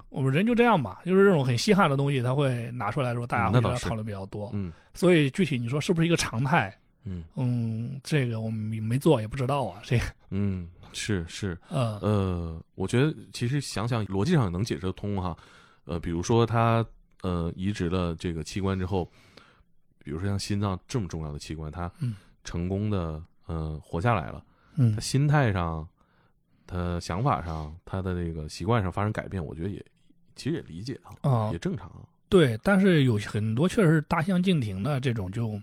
[0.08, 4.50] 我们人就这样嘛，就是这种很稀罕的东西，他会拿出来说，大家嗯那倒是会讨论比较多。
[4.54, 6.74] 嗯所以具体你说是不是一个常态？
[7.04, 9.80] 嗯嗯，这个我们没做也不知道啊。
[9.84, 15.36] 这个，嗯，是是， 呃，呃，我觉得其实想想逻辑上也能解释得通哈。
[15.84, 16.84] 呃，比如说他
[17.22, 19.08] 呃移植了这个器官之后，
[20.06, 22.14] 比如说像心脏这么重要的器官，他嗯
[22.44, 24.40] 成功的呃活下来了，
[24.76, 25.86] 嗯他心态上、
[26.64, 29.84] 他想法上、他的这个习惯上发生改变，我觉得也
[30.36, 32.06] 其实也理解啊，啊也，正常啊。
[32.28, 35.60] 对，但是有很多确实是大相径庭的这种就，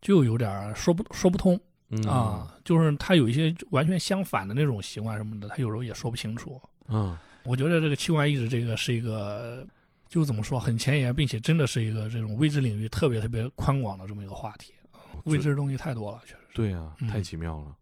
[0.00, 1.58] 就有点说不说不通
[1.90, 2.52] 嗯啊。
[2.64, 6.60] 就是他有一些完全相反的那种习惯什么的，他有时候也说不清楚。
[6.88, 9.64] 嗯我觉得这个器官移植这个是一个，
[10.12, 14.74] 就怎么说很前沿，并且真的是一个这种未知领域特别特别宽广的这么一个话题。
[15.24, 16.40] 未知的东西太多了，确实。
[16.52, 17.74] 对啊，嗯太奇妙了。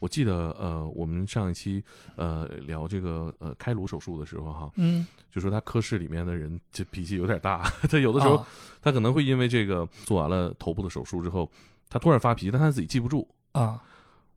[0.00, 1.80] 我记得呃，我们上一期
[2.16, 8.46] 呃聊这个呃开颅手术的时候哈，嗯，就说他科室里面的人这脾气有点大， 他有的时候啊
[8.82, 11.48] 他可能会因为这个做完了头部的手术之后，
[11.88, 13.28] 他突然发脾气，但他自己记不住。
[13.52, 13.80] 啊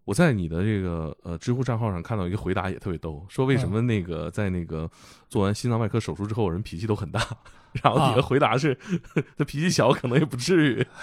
[0.06, 4.90] 我在你的这个呃知乎账号上看到一个回答也特别逗，说为什么那个在那个
[5.30, 7.22] 做完心脏外科手术之后人脾气都很大，
[7.84, 8.78] 然后你的啊回答是
[9.38, 10.86] 他脾气小可能也不至于。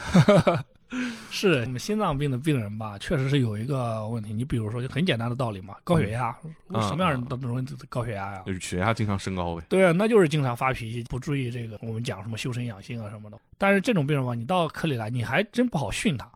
[1.30, 4.32] 是我们心脏病的病人吧，确实是有一个问题。
[4.32, 6.28] 你比如说，就很简单的道理嘛，高血压，
[6.72, 8.42] 啊什么样人都容易高血压呀？
[8.46, 9.62] 就是血压经常升高呗。
[9.68, 13.38] 对啊，那就是经常发脾气，不注意这个我们讲什么修身养性啊什么的。
[13.58, 16.26] 但是这种病人吧，你到科里来，你还真不好训他，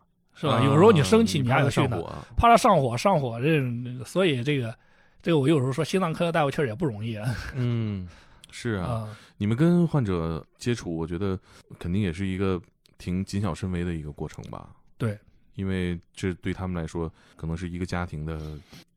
[0.43, 0.55] 是吧？
[0.57, 4.75] 啊有时候你生气，你你还要上火啊，怕他上火，上火这，所以这个
[5.21, 7.33] 这个我有时候说心脏科的大夫确实也不容易啊。
[7.55, 8.07] 嗯，
[8.51, 11.39] 是啊，啊你们跟患者接触，我觉得
[11.79, 12.61] 肯定也是一个
[12.97, 14.69] 挺谨小慎微的一个过程吧。
[14.97, 15.17] 对，
[15.55, 18.39] 因为这对他们来说，可能是一个家庭的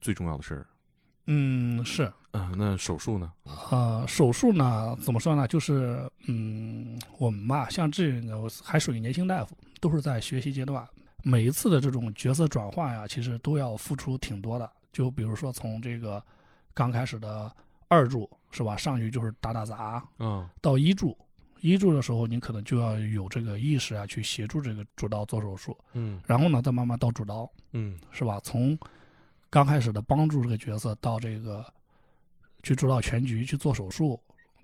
[0.01, 0.67] 最重要的事儿。
[1.27, 2.13] 嗯，是。
[2.33, 3.33] 啊、那手术呢？
[3.71, 5.49] 呃，手术呢，怎么说呢？
[5.49, 10.87] 就是，嗯，我们吧，像这个还属于年轻大夫，都是在学习阶段。
[11.29, 14.71] 每一次的这种角色转换呀，其实都要付出挺多的。
[14.93, 16.25] 就比如说从这个
[16.73, 17.53] 刚开始的
[17.89, 21.19] 二柱是吧，上去就是打打杂，嗯，到一柱，
[21.63, 25.77] 一柱的时候你可能就要有这个意识啊，去协助这个主刀做手术。
[25.95, 28.39] 嗯然后呢，再慢慢到主刀，嗯是吧？
[28.45, 28.79] 从
[29.51, 31.67] 刚开始的帮助这个角色到这个
[32.63, 34.17] 去主导全局去做手术，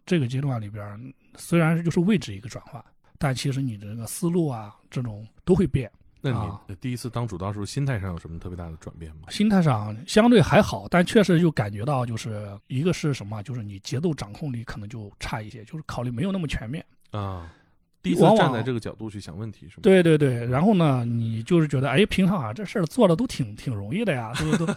[0.06, 2.80] 这个阶段里边，虽然就是位置一个转换，
[3.18, 5.90] 但其实你的这个思路啊，这种都会变。
[6.22, 9.22] 那你第一次当主刀的时候，心态上有什么特别大的转变吗？
[9.28, 16.84] 心态上相对还好，但确实就感觉到就是一个是什么啊，就是你节奏掌控力可能就差一些，就是考虑没有那么全面。
[17.10, 17.50] 啊，
[18.02, 19.80] 第一次站在这个角度去想问题是吗？
[19.82, 24.74] 对对对，然后呢，你就是觉得哎，平常啊这事儿做的都挺挺容易的呀，都都，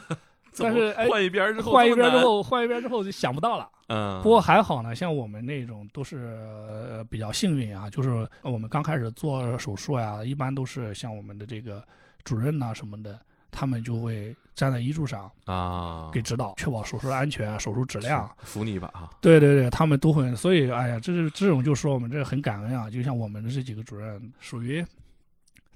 [0.58, 3.70] 但是哎换一边之后，换一边之，后，换一边之后就想不到了。
[3.88, 6.38] 嗯，不过还好呢，像我们那种都是、
[6.68, 11.84] 呃、比较幸运啊，就是我们刚开始做手术呀，一般都是像我们的这个
[12.24, 13.20] 主任呐、什么的，
[13.52, 18.28] 他们就会站在医助上啊，给指导，确保手术的安全、手术质量。
[18.40, 24.84] 是扶你一把啊，对对对，他们都会，所以哎呀，这是这种就说我们这很感恩啊，就像我们的这几个主任属于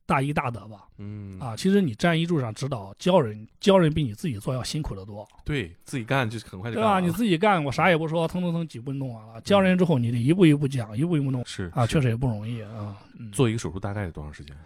[0.10, 0.88] 大医大德吧。
[0.98, 5.26] 嗯啊，其实你站医柱上指导教人，教人比你自己做要辛苦得多。
[5.46, 7.00] 对自己干就是很快就对吧？
[7.00, 9.40] 你自己干，我啥也不说，腾腾腾几步弄完了。
[9.42, 12.98] 教人之后，你得一步一步讲，一步一步弄啊，是啊确实也不容易啊。
[13.20, 14.58] 嗯，做一个手术大概得多长时间？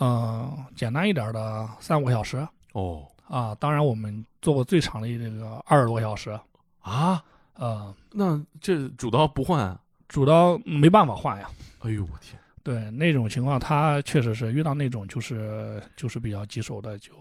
[0.00, 3.54] 嗯，简单一点的三五个小时哦啊。
[3.54, 6.36] 当然，我们做过最长的这个二十多个小时。
[6.80, 7.22] 啊，
[7.54, 9.80] 呃，那这主刀不换啊？
[10.08, 11.48] 主刀没办法换呀。
[11.80, 17.12] 哎呦我天，对那种情况，他确实是遇到那种就是就是比较棘手的，就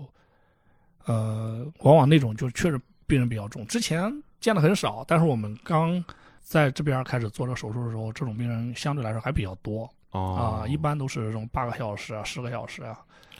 [1.05, 3.67] 呃，往往那种就确实病人比较重。
[3.67, 6.03] 之前见的很少，但是我们刚
[6.39, 12.97] 在这边开始做这手术的时候，这种病人相对来说还比较多哦啊、一般都是这种八个小时啊、十个小时啊。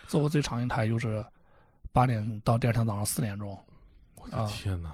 [0.08, 1.26] 做过最长一台就是
[1.94, 3.58] 八点到第二天早上四点钟，
[4.16, 4.94] 我的啊天哪，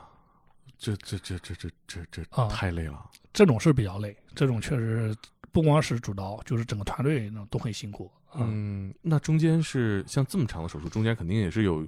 [0.78, 3.10] 这这这这这这这啊太累了。
[3.34, 5.16] 这种是比较累，这种确实
[5.52, 8.12] 不光是主刀，就是整个团队呢都很辛苦。
[8.36, 11.86] 嗯嗯，那中间是像这么长的手术，中间肯定也是有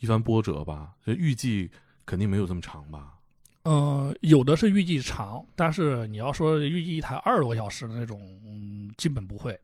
[0.00, 0.92] 一番波折吧？
[1.04, 1.70] 这预计
[2.06, 3.14] 肯定没有这么长吧？
[3.64, 9.58] 呃，有的是预计长，但是你要说预计一台二十多小时的那种，嗯，基本不会。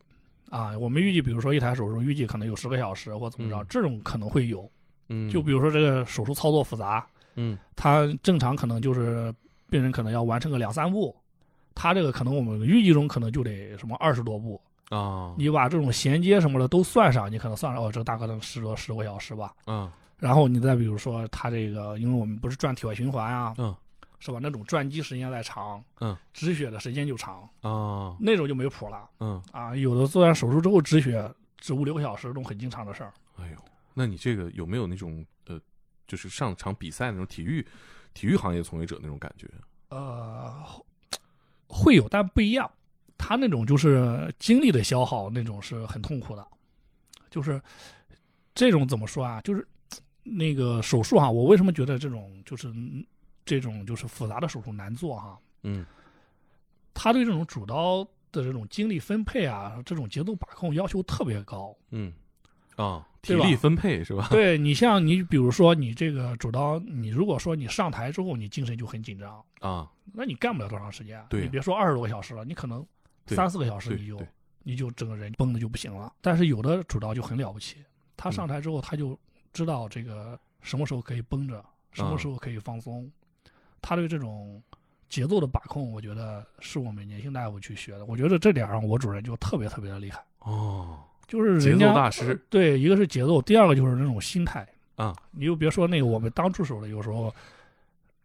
[0.50, 4.70] 啊，我们预计，比如说一台手术，预计可能有十个小时或怎么着，嗯这种可能会有。
[5.08, 9.34] 嗯，就比如说这个手术操作复杂，嗯它正常可能就是
[9.68, 11.14] 病人可能要完成个两三步，
[11.78, 14.60] 他这个可能我们预计中可能就得什么二十多步。
[14.90, 19.54] 啊你把这种衔接什么的都算上，你可能算上哦，这个大概能十多十多个小时吧。
[19.66, 23.72] 嗯然后你再比如说他这个，因为我们不是转体外循环啊，嗯
[24.18, 24.40] 是吧？
[24.42, 29.76] 那种转机时间再长，嗯，止血的时间就长，啊那种就没谱了嗯，啊。
[29.76, 33.12] 有的做完手术之后止血，止五六个小时，这种很经常的事儿。
[33.36, 33.56] 哎呦，
[33.94, 35.60] 那你这个有没有那种呃，
[36.08, 37.64] 就是上场比赛那种体育
[38.12, 39.46] 体育行业从业者那种感觉？
[39.90, 40.52] 呃，
[41.68, 42.70] 会有，但不一样。
[43.16, 46.46] 他那种就是精力的消耗，那种是很痛苦的。
[47.30, 47.60] 就是
[48.54, 49.40] 这种怎么说啊？
[49.42, 49.66] 就是
[50.22, 52.72] 那个手术哈，我为什么觉得这种就是
[53.44, 55.38] 这种就是复杂的手术难做哈？
[55.62, 55.84] 嗯
[56.94, 61.76] 他对这种主刀的这种精力分配啊，这种节奏把控要求特别高。
[61.90, 62.12] 嗯
[62.76, 64.28] 啊，体力分配是吧？
[64.30, 71.24] 对你像你比如说你这个主刀，你如果说你上台之后你精神就很紧张，啊，那你干不了多长时间。
[71.28, 72.84] 对你别说二十多个小时了，你可能
[73.26, 74.26] 三四个小时你就
[74.62, 76.12] 你就整个人绷的就不行了。
[76.20, 77.76] 但是有的主刀就很了不起，
[78.16, 79.18] 他上台之后他就
[79.52, 83.10] 知道这个什么时候可以绷着，什么啊时候可以放松，
[83.80, 84.62] 他对这种
[85.08, 88.04] 节奏的把控，我觉得是我们年轻大夫去学的。
[88.04, 95.14] 我觉得这点上，我主任就特别特别的厉害，哦，就是节奏大师对，一个是节奏，第二个就是那种心态啊。
[95.30, 97.32] 你就别说那个我们当助手的，有时候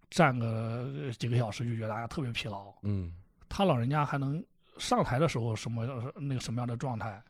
[0.10, 0.89] 站个
[1.20, 3.13] 几个小时就觉得哎呀特别疲劳，嗯
[3.50, 4.44] 他老人家还能
[4.78, 5.86] 上台的时候什么
[6.16, 7.22] 那个什么样的状态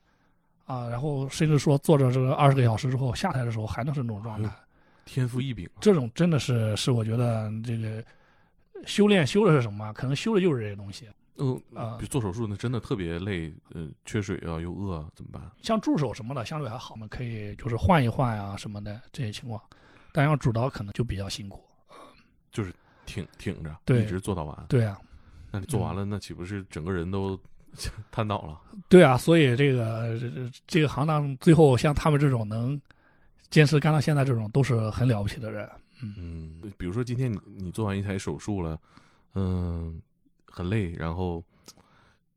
[0.66, 4.50] 啊，然后甚至说坐着这个二十个小时之后下台的时候还能是那种状态，
[5.06, 5.82] 天赋异禀啊。
[5.82, 8.04] 这种真的是是我觉得这个
[8.86, 9.92] 修炼修的是什么？
[9.94, 11.08] 可能修的就是这些东西。
[11.38, 15.42] 嗯啊比如做手术那真的特别累，呃，缺水啊，又饿啊，怎么办？
[15.62, 19.62] 像助手什么的相对还好，我们可以就是换一换啊什么的这些情况，
[20.12, 21.64] 但要主刀可能就比较辛苦。
[22.52, 22.72] 就是
[23.06, 24.66] 挺挺着，对一直做到完。
[24.70, 24.98] 对啊，
[25.52, 27.40] 那你做完了，那岂不是整个人都
[28.12, 28.62] 瘫倒了？
[28.88, 32.80] 对啊，所以这个这这这个行当最后像他们这种能
[33.50, 35.68] 坚持干到现在这种，都是很了不起的人。
[36.02, 38.80] 嗯，比如说今天你你做完一台手术了，
[39.34, 40.00] 嗯，
[40.56, 41.44] 很累，然后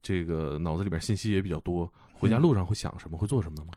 [0.01, 3.19] 这个脑子里边信息也比较多，回家嗯路上会想什么？
[3.19, 3.75] 会做什么吗？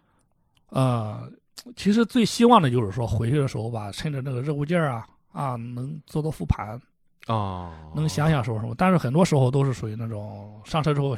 [0.69, 1.29] 呃，
[1.75, 6.79] 其实最希望的就是说回去的时候吧，趁着那个热乎劲儿啊啊，能做做复盘，
[7.27, 8.73] 啊，能想想说什么。
[8.77, 11.17] 但是很多时候都是属于那种上车之后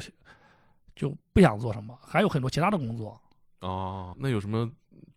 [0.96, 3.16] 就不想做什么，还有很多其他的工作。
[3.60, 4.68] 哦，那有什么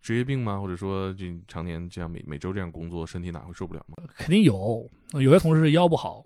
[0.02, 0.60] 职业病吗？
[0.60, 3.96] 或者说，就常年这样每每周这样工作，身体哪会受不了吗？
[4.16, 6.24] 肯定有，有些同事腰不好，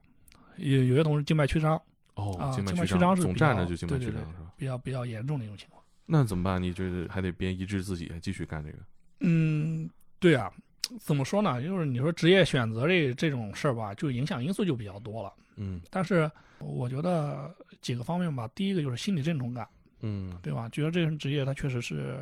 [0.59, 1.81] 有有些同事静脉曲张，
[2.15, 4.51] 哦，啊静脉曲曲张是比总站着就静脉曲张是吧？
[4.57, 5.81] 比较比较严重的一种情况。
[6.05, 6.61] 那怎么办？
[6.61, 8.77] 你就是还得边医治自己，继续干这个？
[9.21, 10.51] 嗯，对啊，
[10.99, 11.61] 怎么说呢？
[11.61, 15.33] 就是你说职业选择这这种事儿吧，就影响因素就比较多了。
[15.61, 19.67] 嗯但是我觉得几个方面吧，第一个就是心理认同感，
[20.01, 20.67] 嗯对吧？
[20.69, 22.17] 觉得这份职业它确实是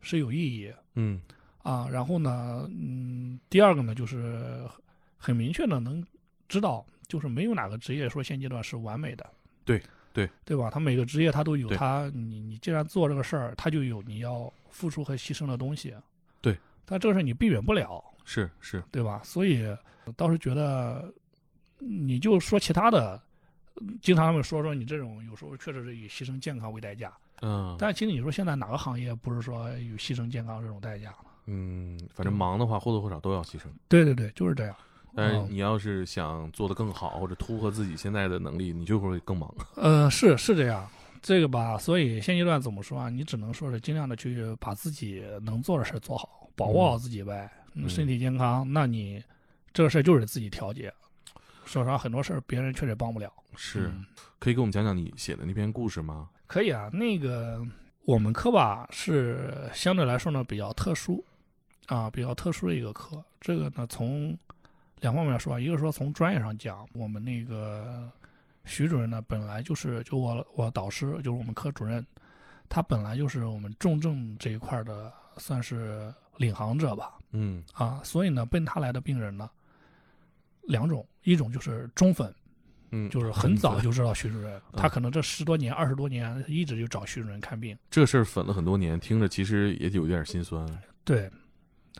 [0.00, 1.20] 是有意义嗯
[1.62, 1.86] 啊。
[1.90, 4.64] 然后呢，嗯，第二个呢就是
[5.18, 6.04] 很明确的能
[6.48, 9.24] 知道，就是没有哪个职业说现阶段是完美的。
[9.64, 9.80] 对
[10.12, 10.70] 对对吧？
[10.70, 15.94] 他每个职业他都有他，你你既然做这个事儿，他就有你要付出和牺牲的东西。
[16.40, 19.20] 对，但这个事儿你避免不了，是是，对吧？
[19.24, 19.64] 所以
[20.16, 21.12] 倒是觉得，
[21.78, 23.20] 你就说其他的，
[23.80, 31.30] 嗯经常他们说说你这种有时候确实是以牺牲健康为代价，嗯但其实你说现在哪个行业不是说有牺牲健康这种代价呢？
[31.46, 33.62] 嗯，反正忙的话或多或少都要牺牲。
[33.88, 34.76] 对对对，就是这样。
[35.14, 39.52] 但是嗯你要是想做得更好，或者突破自己现在的能力，你就会更忙。
[39.76, 40.88] 呃，是是这样，
[41.20, 43.08] 这个吧，所以现阶段怎么说啊？
[43.08, 47.50] 你只能说是尽量的去把自己能做的事儿做好，保护好自己呗。
[47.74, 49.22] 嗯嗯身体健康，那你
[49.72, 50.92] 这个事儿就是自己调节。
[51.64, 53.32] 说实话，很多事儿别人确实帮不了。
[53.56, 54.04] 是，嗯
[54.38, 56.28] 可以给我们讲讲你写的那篇故事吗？
[56.46, 57.64] 可以啊，那个
[58.04, 61.24] 我们科吧是相对来说呢比较特殊，
[61.86, 63.24] 啊，比较特殊的一个科。
[63.40, 64.36] 这个呢从
[65.02, 68.08] 两方面说啊，一个说从专业上讲，我们那个
[68.64, 72.06] 徐主任呢本来就是就我我导师就是我们科主任，
[72.68, 79.50] 他本来就是我们重症这一块的算是领航者吧，嗯啊，所以呢奔他来的病人呢
[80.62, 82.32] 两种，一种就是忠粉，
[82.92, 87.76] 嗯，就是很早就知道徐主任，嗯他可能这十多年、二十多年一直就找徐主任看病。
[87.90, 90.64] 这事儿粉了很多年，听着其实也有点心酸。
[91.02, 91.28] 对，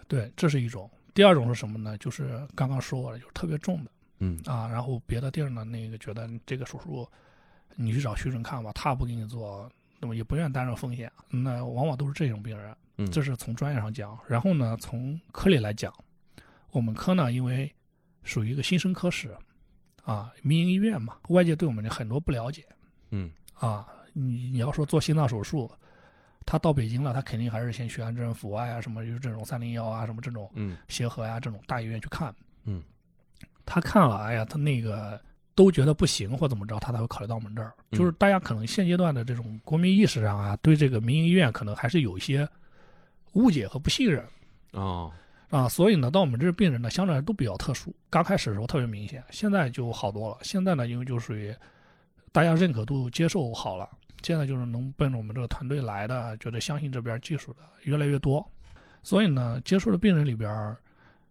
[0.07, 0.89] 对，这是一种。
[1.15, 1.97] 第二种是什么呢？
[1.99, 7.09] 就是刚刚说过的，就是特别重的嗯啊，然后别的地儿呢，那个觉得这个手术
[7.75, 9.71] 你去找徐主任看吧，他不给你做，
[10.01, 12.77] 那么也不愿担这风险，那往往都是这种病人。
[12.99, 14.19] 嗯，这是从专业上讲。
[14.29, 15.93] 然后呢，从科里来讲，
[16.71, 17.73] 我们科呢，因为
[18.23, 19.37] 属于一个新生科室
[20.05, 22.65] 啊，民营医院嘛，外界对我们的很多不了解
[23.11, 23.87] 嗯啊。
[24.15, 25.71] 你你要说做心脏手术，
[26.45, 32.35] 他到北京了，他肯定还是先去安贞、阜外啊，什么就是这种三零幺啊，什么这种嗯协和呀、这种大医院去看。
[32.65, 32.83] 嗯，
[33.65, 35.21] 他看了，哎呀，他那个
[35.55, 37.73] 都觉得不行或怎么着，他才会考虑到我们这儿。
[37.91, 42.49] 嗯就是大家可能现阶段的这种国民意识上啊，对这个民营医院可能还是有一些
[43.33, 44.25] 误解和不信任。
[44.73, 45.13] 哦
[45.51, 47.95] 啊，所以呢，到我们这儿病人呢，相对来说都比较特殊。
[48.09, 50.39] 刚开始的时候特别明显，现在就好多了。
[50.41, 51.55] 现在呢，因为就属于
[52.33, 53.87] 大家认可度、接受好了，
[54.23, 58.47] 现在就是能奔着我们这个团队来的，觉得相信这边技术的越来越多。
[59.03, 60.77] 所以呢，接触的病人里边，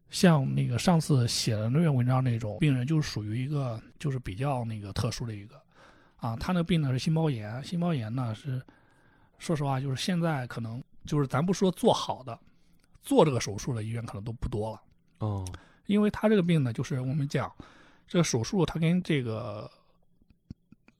[0.09, 5.55] 像那个上次写的那篇文章那种病人，就是属于一个就是比较那个特殊的一个
[6.17, 8.61] 啊，他那个病呢是心包炎，心包炎呢是
[9.39, 12.37] 说实话，就是现在可能就是咱不说做好的。
[13.03, 14.81] 做这个手术的医院可能都不多了，
[15.17, 15.43] 哦
[15.87, 17.51] 因为他这个病呢，就是我们讲
[18.07, 19.67] 这个手术，它跟这个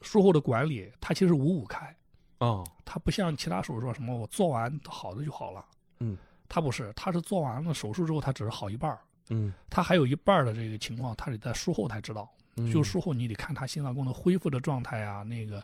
[0.01, 1.95] 术后的管理，它其实五五开，
[2.39, 5.65] 哦它不像其他手术什么我做完好的就好了，
[5.99, 6.17] 嗯，
[6.49, 8.99] 它不是，它是做完了手术之后，它只是好一半儿，
[9.29, 12.29] 嗯，他还有一半的这个情况，他得在术后才知道。
[12.57, 15.63] 嗯就术后你得看他心脏功能恢复的状态啊，那个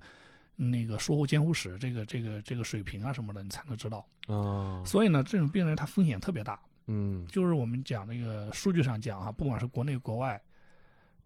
[0.55, 4.05] 那个术后监护室这个这个这个水平啊什么的，你才能知道。
[4.27, 6.57] 啊，所以呢，这种病人他风险特别大。
[6.89, 10.41] 嗯就是我们讲那个数据上讲哈、不管是国内国外，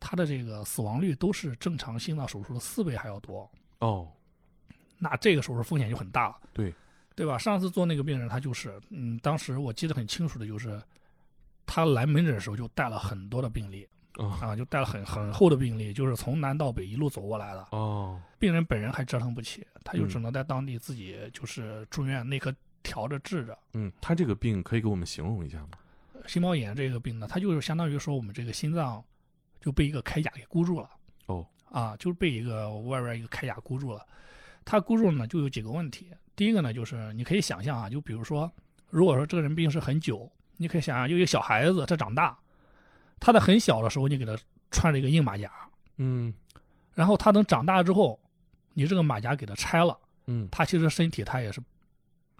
[0.01, 3.49] 他的这个死亡率都是正常心脏手术的四倍还要多。
[3.79, 4.11] 哦，
[4.97, 6.73] 那这个手术风险就很大了，对
[7.15, 7.37] 对吧？
[7.37, 10.81] 上次做那个病人，他就是，嗯，当时我记得很清楚的就是，
[11.65, 13.87] 他来门诊的时候就带了很多的病例
[14.17, 17.67] 啊啊，就带了很很厚的病例，就是从南到北一路走过来的。
[17.71, 23.57] 哦，病人本人还折腾不起，他就嗯只能在当地自己就是住院内科调着治着。
[23.73, 25.69] 嗯，他这个病可以给我们形容一下吗？
[26.27, 29.03] 心包炎这个病呢，它就是相当于说我们这个心脏
[29.61, 30.89] 就被一个铠甲给箍住了。
[31.27, 34.05] 哦，啊，就是被一个外边一个铠甲箍住了。
[34.65, 36.07] 它箍住呢，就有几个问题。
[36.35, 38.51] 第一个呢，就是你可以想象啊，就比如说，
[38.89, 42.37] 如果说这个人病是很久，你可以想象，有一个小孩子，他长大，
[43.19, 44.37] 他在很小的时候，你给他
[44.71, 45.51] 穿了一个硬马甲，
[45.97, 46.33] 嗯
[46.93, 48.19] 然后他等长大之后，
[48.73, 49.97] 你这个马甲给他拆了，
[50.27, 51.61] 嗯，他其实身体他也是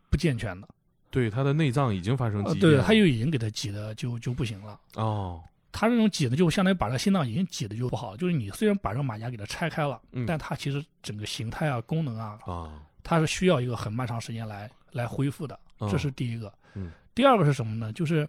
[0.10, 0.68] 不健全的，
[1.10, 4.80] 对，他的内脏已经发生对，他就已经给他挤的就就不行了。
[4.96, 5.42] 哦，
[5.72, 10.26] 他这种挤的就相当于把这心脏已经挤的就不好，就是你虽然把这个马甲给它拆开了，嗯。
[10.26, 16.54] 但它其实整个形态啊、功能啊，啊，它是需要一个很漫长时间来来恢复的，哦这是第一个。
[16.76, 16.92] 嗯。
[17.16, 17.92] 第二个是什么呢？
[17.94, 18.28] 就是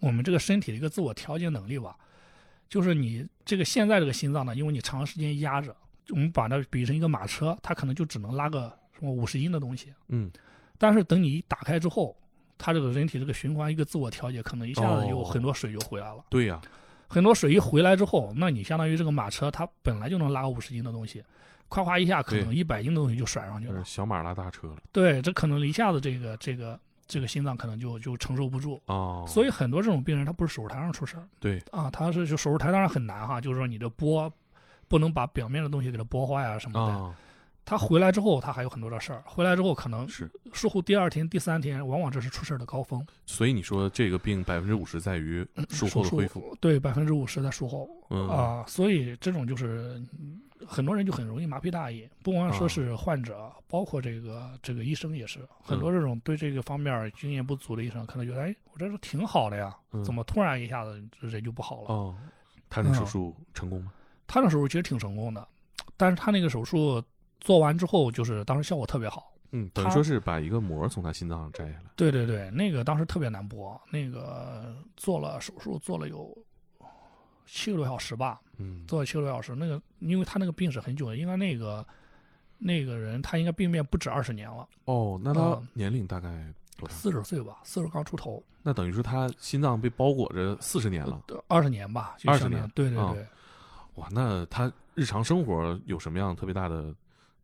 [0.00, 1.96] 我们这个身体的一个自我调节能力吧，
[2.68, 5.74] 就是你这个现在这个心脏呢，因为你长时间压着，
[6.10, 10.30] 我们把它比成一个马车，它可能就只能拉个什么五十斤的东西，嗯。
[10.76, 12.16] 但是等你一打开之后，
[12.58, 16.24] 它这个人体这个循环一个自我调节，可能一下子有哦很多水就回来了。
[16.28, 16.60] 对呀，
[17.08, 21.22] 很多水一回来之后，那你相当于这个马车，它本来就能拉五十斤的东西，
[21.68, 23.84] 夸夸一下可能一百斤的东西就甩上去了。
[23.84, 28.80] 小马拉大车了，对，这可能一下子这个这个这个心脏可能就就承受不住。
[28.86, 34.30] 哦，所以很多这种病人他不是手术台上出事儿对，啊，他是就手术台当然很难哈，就是说你的剥
[34.88, 36.94] 不能把表面的东西给它剥坏啊什么的。
[36.94, 37.14] 啊，
[37.64, 43.04] 他回来之后他还有很多的事儿，回来之后可能是，术后第二天、第三天，往往这是出事儿的高峰。
[43.24, 47.88] 所以你说这个病百分之五十在于术后的恢复，对百分之五十在术后。
[48.10, 48.28] 嗯。
[48.28, 60.04] 啊，所以这种就是嗯很多人就很容易麻痹大意，不光说是患者，包括这个这个医生也是，很多这种对这个方面经验不足的医生，可能觉得，哎，我这是挺好的呀，嗯。
[60.04, 61.88] 怎么突然一下子人就不好了？
[61.88, 62.14] 哦，
[62.68, 63.92] 他那手术成功吗？
[64.26, 65.46] 他那手术其实挺成功的，
[65.96, 67.02] 但是他那个手术
[67.40, 69.32] 做完之后，就是当时效果特别好。
[69.52, 76.36] 嗯，等于说是把一个膜从他心脏上摘下来，对对对，那个当时特别难剥，那个做了手术做了有
[77.46, 81.86] 七个多小时吧，嗯，做了七个多小时，那个因为他那个病史很久了，应该那个
[82.58, 86.52] 那个人他应该病变不止二十年了，哦，那他嗯年龄大概？
[86.90, 93.26] 四十岁吧，四十刚出头，那等于说他心脏被包裹着四十年了，二十年吧，就20相当于年啊对对对，
[93.94, 96.92] 哇，那他日常生活有什么样特别大的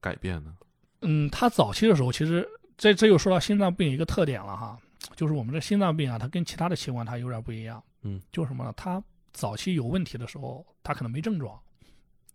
[0.00, 0.56] 改变呢？
[1.02, 2.46] 嗯，他早期的时候其实
[2.76, 4.78] 这这又说到心脏病一个特点了哈，
[5.16, 8.72] 就是我们这心脏病啊，它跟其他的器官它有点不一样，嗯，就是什么呢？
[8.76, 11.58] 它早期有问题的时候，它可能没症状，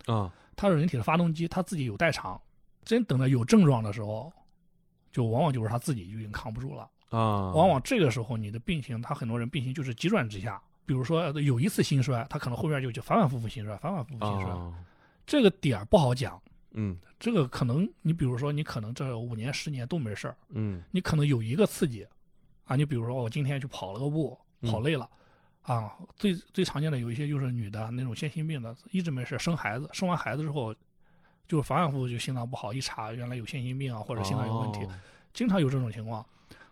[0.06, 2.40] 啊，它是人体的发动机，它自己有代偿，
[2.84, 4.32] 真等到有症状的时候，
[5.12, 6.90] 就往往就是他自己就已经扛不住了。
[7.10, 10.62] 啊，往往这个时候你的病情，他很多人病情就是急转直下。
[10.88, 14.52] 比如说呃有一次心衰，他可能后面就就反反复复心衰，反反复复心衰。
[14.52, 14.74] 啊，
[15.26, 16.42] 这个点儿不好讲，
[16.76, 16.98] 嗯。
[17.20, 20.84] 这个可能你比如说你可能这五年十年都没事儿，嗯。
[20.92, 22.08] 你可能有一个刺激，
[22.66, 24.72] 啊，你比如说我今天去跑了个步，嗯。
[24.72, 25.10] 跑累了，
[25.64, 30.74] 啊，最最常见的有一些就是女的那种先心病的，一直没事生孩子，生完孩子之后，
[31.48, 34.90] 就反反复复就心脏不好，一查原来有先心病啊或者心脏有问题，哦。
[35.34, 36.26] 经常有这种情况，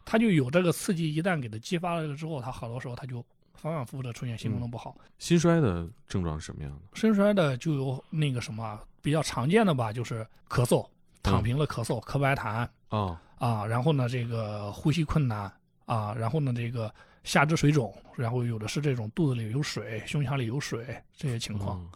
[0.06, 3.24] 他就有这个刺激，一旦给他激发了之后，他好多时候他就
[3.54, 4.98] 反反复复的出现心功能不好。
[5.20, 7.00] 心衰的症状是什么样的？
[7.00, 10.84] 心衰的就有那个什么比较常见的吧，就是咳嗽，
[11.22, 15.52] 躺平了咳嗽，咳白痰啊啊，然后呢这个呼吸困难
[15.86, 16.92] 啊，然后呢这个
[17.24, 21.80] 下肢水肿，然后有的是这种肚子里有水，胸腔里有水这些情况。
[21.80, 21.90] 嗯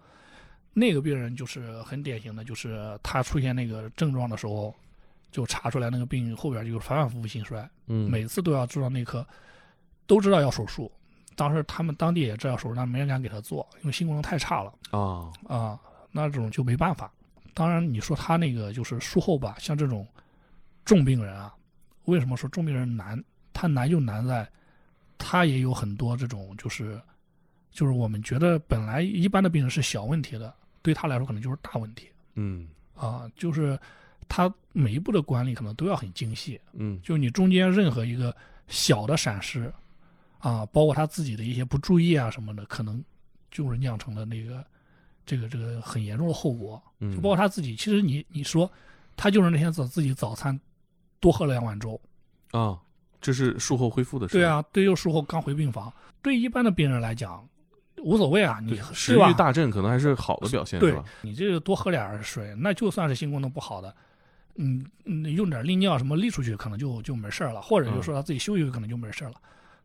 [0.80, 4.72] 那个病人就是很典型的，就是他出现那个症状的时候，
[5.32, 9.26] 就查出来那个病后边就是反反复复心衰，嗯，每次都要住到内科，
[10.06, 10.92] 都知道要手术。
[11.36, 15.80] 当时他们当地也知道手术，但没人敢给他做，因为心功能太差了啊啊。
[16.18, 17.12] 那这种就没办法。
[17.54, 20.08] 当然，你说他那个就是术后吧，像这种
[20.84, 21.54] 重病人啊，
[22.06, 23.24] 为什么说重病人难？
[23.54, 24.48] 他难就难在，
[25.18, 27.02] 他也有很多这种就是，
[27.72, 33.30] 就是我们觉得本来一般的病人是小问题的，对他来说可能就是大问题嗯啊。
[33.36, 33.80] 就是
[34.28, 38.36] 他每一步的管理可能都要很精细，嗯就是你中间任何一个
[38.68, 39.74] 小的闪失
[40.38, 43.04] 啊，包括他自己的一些不注意啊什么的，可能
[43.50, 44.64] 就是酿成了那个
[45.28, 46.82] 这个这个很严重的后果。
[47.00, 48.68] 嗯，就包括他自己，其实你你说
[49.16, 50.60] 他就是那天早自己早餐
[51.20, 52.02] 多喝了两碗粥，
[52.50, 52.80] 啊，
[53.22, 54.38] 这是术后恢复的事。
[54.38, 57.48] 对，啊，对，又术后刚回病房，对一般的病人来讲
[57.98, 61.04] 无所谓啊，你食吧欲大振可能还是好的表现，对吧？
[61.22, 63.96] 你这个多喝点儿水，那就算是心功能不好的，
[64.56, 69.36] 嗯，嗯用点利尿什么利出去，可能就就没事儿了，或者就说他自己休息可能就没事儿了。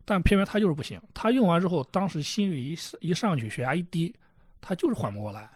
[0.05, 4.15] 但偏偏他就是不行，他用完之后，当时心率一一上去，血压一低，
[4.63, 5.51] 他就是缓不过来，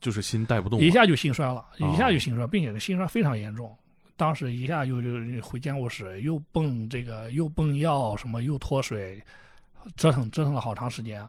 [0.00, 1.92] 就是心带不动，一下就心衰了，哦。
[1.92, 3.76] 一下就心衰，并且心衰非常严重。
[4.16, 5.10] 当时一下就就
[5.42, 9.20] 回监护室，又泵这个又泵药，什么又脱水，
[9.96, 11.20] 折腾折腾了好长时间，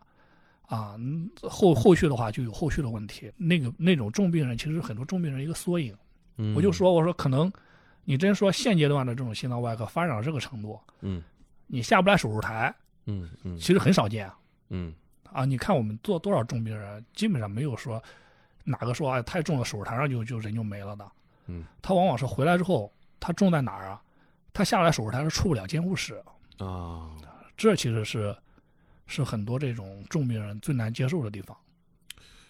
[0.68, 3.32] 啊，嗯后后续的话就有后续的问题。
[3.36, 5.96] 那个那种重病人，其实很多重病人一个缩影。
[6.38, 6.54] 嗯。
[6.56, 7.52] 我就，说，我说可能
[8.04, 11.24] 你真说现阶段的这种心脏外科发展到这个程度，嗯。
[11.66, 12.72] 你下不来手术台，
[13.06, 13.58] 嗯嗯。
[13.58, 14.30] 其实很少见
[14.70, 14.94] 嗯
[15.34, 15.46] 啊。
[15.46, 18.02] 你看我们做多少重病人，基本上没有说
[18.64, 21.12] 哪个说哎太重了，手术台上就就人就没了的。
[21.48, 24.02] 嗯他往往是回来之后，他重在哪儿啊？
[24.54, 26.24] 他下来手术台是出不了监护室，
[26.60, 27.12] 啊，
[27.58, 28.36] 这其实是
[29.08, 31.58] 是很多这种重病人最难接受的地方。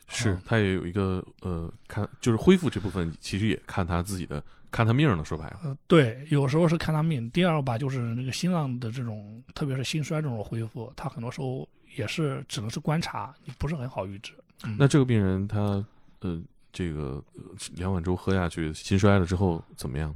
[0.10, 7.28] 是嗯他也有一个呃，看就是恢复这部分，其实也看他自己的看他命了，说白了，呃，对，有时候是看他命。
[7.32, 14.34] 第二个吧，就是那个心脏的这种，特别是心衰这种恢复，他很多时候也是只能是观察，你不是很好预知。
[14.64, 14.76] 嗯。
[14.80, 15.84] 那这个病人他
[16.20, 16.42] 呃，
[16.72, 17.44] 这个呃
[17.76, 20.16] 两碗粥喝下去，心衰了之后怎么样？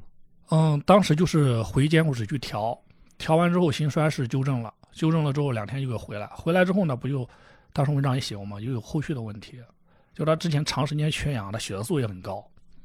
[0.50, 2.78] 嗯，当时就是回监护室去调，
[3.18, 7.28] 调完之后心衰是纠正了，纠正了之后两天就给回来，回来之后呢，不就
[7.74, 9.60] 当时文章也写过嘛，又有后续的问题，
[10.16, 12.42] 就他之前长时间缺氧，他血色素也很高。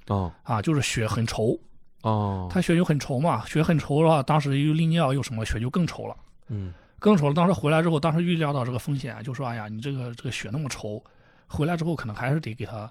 [0.09, 0.33] 哦。
[0.43, 1.57] 啊，就是血很稠，
[2.03, 6.17] 哦，他血就很稠嘛，血很稠的话，当时又利尿又什么，血就更稠了。
[6.49, 7.35] 嗯更稠了。
[7.35, 11.03] 当时回来之后，当时预料到这个风险，就说：“哎呀，你这个这个血那么稠，
[11.49, 12.89] 回来之后可能还是得给他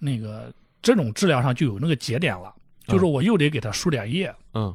[0.00, 0.52] 那个
[0.82, 2.52] 这种治疗上就有那个节点了，
[2.88, 4.74] 就是我又得给他输点液，嗯，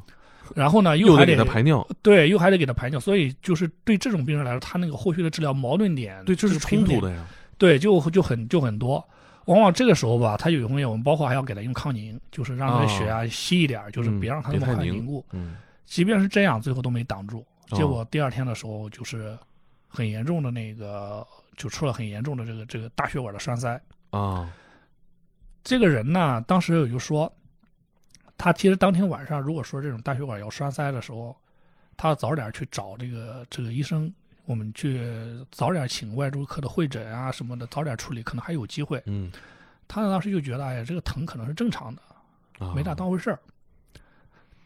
[0.54, 7.26] 然后呢又还得给他排尿，对，又还得给他排尿，所以就是对这种病人来说，他那个后续的治疗矛盾点，对，这是冲突的呀。
[7.58, 9.06] 对，就就很就很多。
[9.44, 15.22] 往往这个时候吧，他有风险，我们包括还要给他用抗凝，就是让他的血压稀一点儿，就是别让他那么快凝固。
[15.32, 17.44] 嗯即便是这样，最后都没挡住。
[17.70, 19.38] 哦结果第二天的时候，就是
[19.88, 23.80] 很严重的那个，就出了很严重的这个这个大血管的栓塞。
[24.10, 24.52] 啊
[25.62, 27.30] 这个人呢，当时有就说，
[28.38, 31.36] 他其实当天晚上如果说这种大血管要栓塞的时候，
[31.96, 34.10] 他早点去找这个这个医生，
[34.46, 35.06] 我们去
[35.50, 39.02] 早点请外周科的会诊啊什么的，早点处理，可能还有机会。
[39.04, 39.30] 嗯
[39.86, 42.02] 他当时就觉得，哎呀，这个疼可能是正常的，
[42.58, 43.38] 啊没大当回事儿。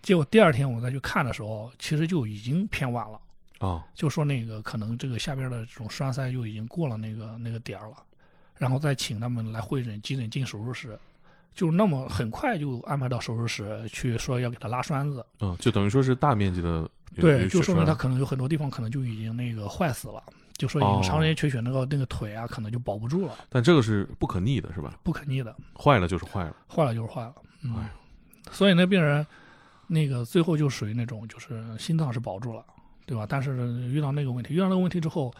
[0.05, 3.18] 结果第二天我再去看的时候，其实就已经偏晚了。
[3.59, 3.82] 啊。
[3.94, 7.96] 就说那个可能这个下边的这种栓塞就已经过了那个那个点儿了，
[8.59, 10.98] 然后再请他们来会诊，急诊进手术室，
[11.55, 20.22] 就那么很快就安排到手术室去说要给他拉栓子，嗯，就等于说是大面积的对，就说明他可能有很多地方可能就已经那个坏死了，
[20.59, 24.98] 就说已经长时间缺血，那个那个腿啊可能就保不住了，但这个是不可逆的，是吧？
[25.02, 26.57] 不可逆的，坏了就是坏了。
[26.68, 27.74] 坏了就是坏了，嗯。
[27.76, 27.90] 哎，
[28.50, 29.26] 所以那病人
[29.87, 32.64] 那个最后就属于那种就是心脏是保住了，
[33.07, 33.26] 对吧？
[33.28, 35.32] 但是遇到那个问题，遇到那个问题之后，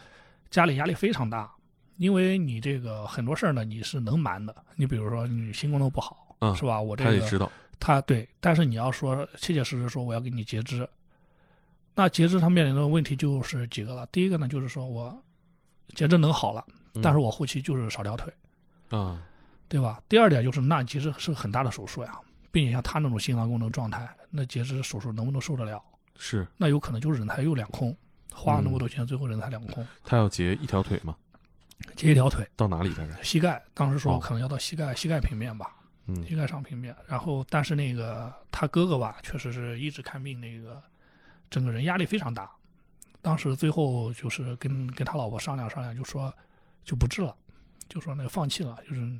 [0.49, 1.51] 家里压力非常大，
[1.97, 6.81] 因为你这个很多事儿呢你是能瞒的，你比如说你心功能不好，嗯是吧？
[6.81, 10.87] 我这个他也知道，他对，但是你要说切切实实说我要给你截肢，
[11.93, 14.05] 那截肢他面临的问题就是几个了。
[14.07, 15.17] 第一个呢就是说我
[15.93, 18.33] 截肢能好了，嗯但是我后期就是少条腿，
[18.89, 19.21] 啊，
[19.67, 20.01] 对吧？
[20.07, 22.19] 第二点就是那其实是很大的手术呀，
[22.51, 25.81] 并且像他那种心脏功能状态，那截肢手术能不能受得了？
[26.17, 27.95] 是那有可能就是人才又两空，
[28.31, 31.15] 花了那么嗯多钱，最后人才两空，他要截一条腿吗？
[31.95, 33.21] 截一条腿，到哪里大概？
[33.21, 35.75] 膝盖，当时说哦可能要到膝盖，膝盖平面吧，
[36.07, 36.95] 嗯膝盖上平面。
[37.05, 40.81] 然后，但是那个他哥哥吧，确实是一直看病，那个
[41.49, 42.49] 整个人压力非常大。
[43.21, 46.33] 当时最后就是跟跟他老婆商量商量，就说
[46.85, 47.35] 就不治了，
[47.89, 49.19] 就说那个放弃了，就是，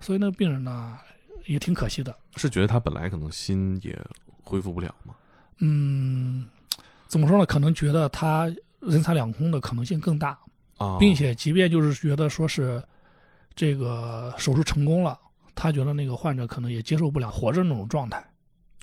[0.00, 0.98] 所以那个病人呢
[1.46, 2.16] 也挺可惜的。
[2.36, 3.96] 是觉得他本来可能心也
[4.48, 5.14] 恢复不了吗？
[5.58, 6.46] 嗯，
[7.06, 7.44] 怎么说呢？
[7.44, 10.38] 可能觉得他人财两空的可能性更大。
[10.78, 12.80] 啊，并且即便就是觉得说是
[13.56, 15.18] 这个手术成功了，
[15.52, 18.24] 他觉得那个患者可能也接受不了活着那种状态。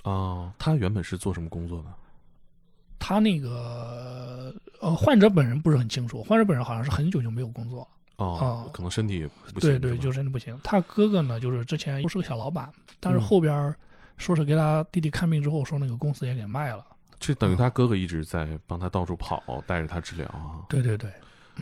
[0.04, 1.86] 啊，他原本是做什么工作的？
[3.00, 7.88] 他那个呃，患者本人不是很清楚，患者本人好像是很久就没有工作了。
[8.18, 10.60] 哦啊，可能身体也不行，对对，就真的不行。
[10.64, 13.74] 他哥哥呢，就是之前是个小老板，但是嗯后边
[14.18, 16.86] 说是给他弟弟看病之后，说那个公司也给卖了。
[17.20, 20.64] 这等于他哥哥一直在帮他到处跑，带着他治疗啊。
[20.70, 21.10] 对对对，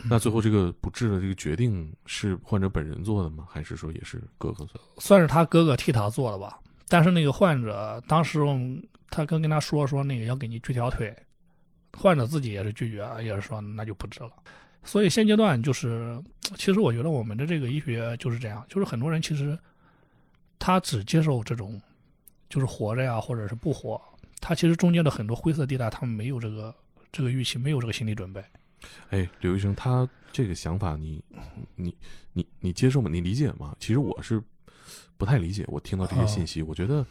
[0.04, 3.46] 那最后这个不治的这个决定是患者本人做的吗？
[3.48, 4.80] 还是说也是哥哥做的？
[4.98, 6.58] 算是他哥哥替他做的吧。
[6.88, 11.16] 但是那个患者当时我们他刚跟他说说那个要给你锯条腿，
[11.96, 14.30] 患者自己也是拒绝，也是说那就不治了。
[14.82, 16.22] 所以现阶段就是，
[16.56, 19.58] 其实我觉得我们的这个医学就是这样，就是很多人其实
[20.58, 21.80] 他只接受这种
[22.48, 24.00] 就是活着呀，或者是不活，
[24.40, 26.74] 他其实中间的很多灰色地带，他们没有这个
[27.10, 28.44] 这个预期，没有这个心理准备。
[29.10, 31.22] 哎，刘医生，他这个想法你
[31.74, 31.96] 你
[32.32, 33.08] 你你接受吗？
[33.10, 33.74] 你理解吗？
[33.80, 34.42] 其实我是
[35.16, 35.64] 不太理解。
[35.68, 37.04] 我听到这些信息，我觉得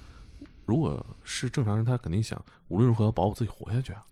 [0.65, 4.05] 如果是正常人，他肯定想无论如何要保我自己活下去啊。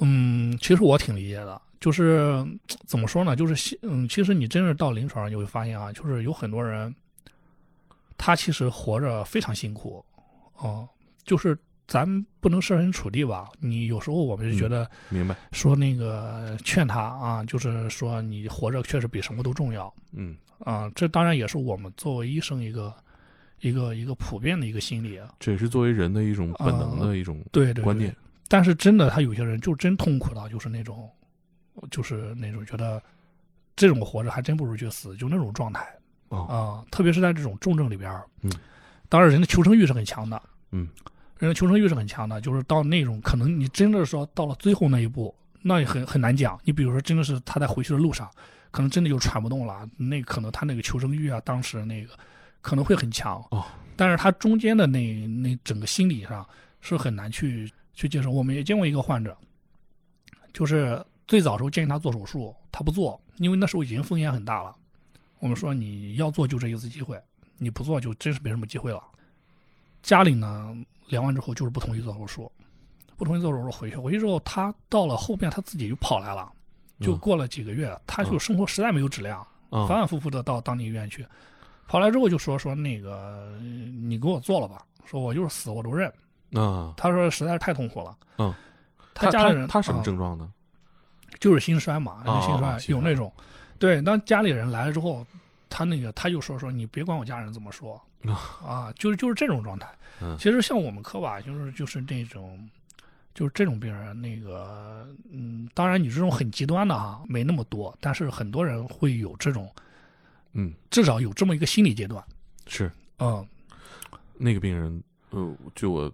[0.00, 2.44] 嗯，其实我挺理解的，就是
[2.84, 3.36] 怎么说呢？
[3.36, 6.92] 就是西嗯，其实你真是到临床上，你会发现啊，就是有很多人，
[8.18, 10.04] 他其实活着非常辛苦，
[10.62, 10.88] 哦、
[11.24, 12.06] 就是咱
[12.40, 13.48] 不能设身处地吧。
[13.58, 15.36] 你有时候我们就觉得明白？
[15.52, 20.90] 说那个劝他啊，就是说你活着确实比什么都重要嗯，啊。
[20.94, 22.94] 这当然也是我们作为医生一个
[23.60, 25.34] 一个一个普遍的一个心理啊。
[25.38, 28.14] 这也是作为人的一种本能的一种对对对观念。
[28.48, 31.10] 但是真的，他有些人就真痛苦到就是那种，
[31.90, 33.02] 就是那种觉得
[33.74, 35.80] 这种活着还真不如去死，就那种状态
[36.28, 38.52] 啊、哦，特别是在这种重症里边嗯，
[39.08, 40.40] 当然人的求生欲是很强的，
[40.72, 40.88] 嗯，
[41.38, 46.58] 人的求生欲是很强的，就是到那种可能你真的说到了最后那一步，那也很很难讲。
[46.64, 48.30] 你比如说，真的是他在回去的路上，
[48.70, 52.12] 可能真的就喘不动了，那可能他那个求生欲啊，当时那个
[52.60, 53.64] 可能会很强哦，
[53.96, 56.46] 但是他中间的那那整个心理上
[56.80, 58.30] 是很难去去接受。
[58.30, 59.36] 我们也见过一个患者，
[60.52, 64.74] 就是最早时候建议他做手术，他不做，因为那时候已经风险很大了。
[65.38, 67.20] 我们说你要做就这一次机会，
[67.58, 69.02] 你不做就真是没什么机会了。
[70.02, 70.76] 家里呢
[71.08, 72.52] 量完之后就是不同意做手术，
[73.16, 76.50] 不同意做手术回去，回去之后他到了后面他自己就跑来了，
[77.00, 79.40] 就嗯过了几个月，他就生活实在没有质量，
[79.70, 81.26] 啊反反复复的到当地医院去，
[81.86, 86.12] 跑来之后就说说那个呃你给我做了吧，说我就是死我都认。
[86.52, 88.14] 啊，他说实在是太痛苦了。
[88.36, 88.54] 嗯，
[89.14, 90.52] 他他家里人他什么啊症状呢？
[91.40, 93.32] 就是心衰嘛，心衰有那种，
[93.78, 95.26] 对，当家里人来了之后，
[95.72, 98.00] 他那个他就说说你别管我家人怎么说。
[98.64, 99.88] 啊，就是就是这种状态。
[100.20, 100.36] 嗯。
[100.38, 102.68] 其实像我们科吧，就是就是那种。
[103.34, 109.74] 就是这种病人，那个，嗯，当然你这种很极端的哈，没那么多，但是很多人会有这种，
[110.52, 112.22] 嗯，至少有这么一个心理阶段，
[112.66, 113.42] 是嗯，
[114.36, 116.12] 那个病人，呃，据我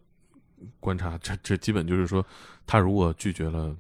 [0.79, 2.25] 观察，这这基本就是说，
[2.69, 3.77] 他如果拒绝了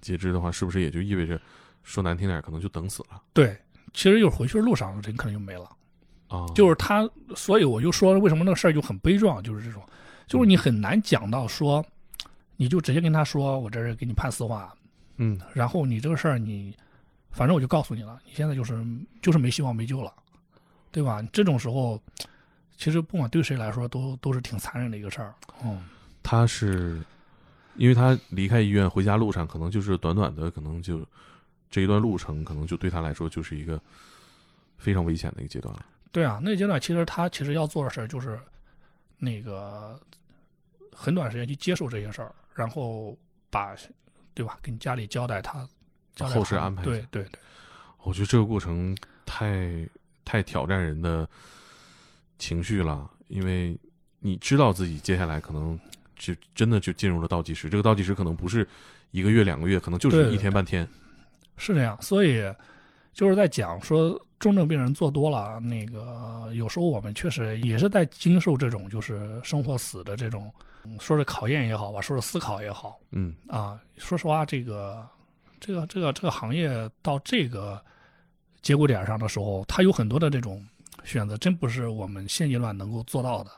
[0.00, 1.38] 截肢的话，是不是也就意味着
[1.82, 3.20] 说难听点，可能就等死了？
[3.34, 3.54] 对，
[3.94, 5.70] 其实就是回去的路上人可能就没了。
[6.28, 6.46] 啊？
[6.54, 9.82] 就是他，所以我就说为什么那个事儿就很悲壮，就是这种，
[10.26, 11.84] 就是你很难讲到说，
[12.56, 14.68] 你就直接跟他说我这是给你判死缓，
[15.18, 16.74] 嗯然后你这个事儿你，
[17.30, 18.84] 反正我就告诉你了，你现在就是
[19.22, 20.12] 就是没希望没救了，
[20.90, 21.22] 对吧？
[21.32, 22.00] 这种时候，
[22.76, 25.84] 其实不管对谁来说都都是挺残忍的一个事儿，嗯，
[26.22, 27.00] 他是
[27.76, 31.06] 因为他离开医院回家路上，可能就是短短的，可能就
[31.74, 33.82] 这一段路程，可能就对他来说就是一个
[34.78, 35.84] 非常危险的一个阶段了。
[36.12, 38.38] 对啊，那个阶段其实他其实要做的事儿就是，
[39.18, 40.00] 那个
[40.92, 43.18] 很短时间去接受这些事儿，然后
[43.50, 43.74] 把，
[44.34, 44.56] 对吧？
[44.62, 45.68] 跟家里交代他，
[46.28, 47.30] 后事安排对对对，
[48.04, 48.96] 我觉得这个过程
[49.26, 49.84] 太
[50.24, 51.28] 太挑战人的
[52.38, 53.76] 情绪了，因为
[54.20, 55.76] 你知道自己接下来可能
[56.14, 58.64] 就真的就进入了倒计时，这个倒计时可能不是
[59.10, 60.88] 一个月两个月，可能就是一天半天。
[61.56, 62.00] 是这样。
[62.00, 62.42] 所以
[63.12, 70.52] 就是在讲说重症病人做多了，那个有时候我们确实也是在经受这种就是生或死的这种，
[70.84, 75.06] 嗯说是考验也好吧，说是思考也好，嗯啊，说实话，这个
[75.60, 77.82] 这个这个这个行业到这个
[78.60, 80.62] 节骨点上的时候，它有很多的这种
[81.04, 83.50] 选择，真不是我们现阶段能够做到的。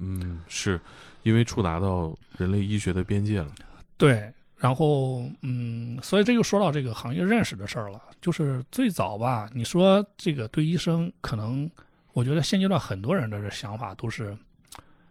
[0.00, 0.80] 嗯，是
[1.24, 3.52] 因为触达到人类医学的边界了。
[3.96, 8.02] 对，然后嗯，所以这就说到这个行业认识的事儿了。
[8.20, 11.70] 就是最早吧，你说这个对医生，可能
[12.12, 14.36] 我觉得现阶段很多人的想法都是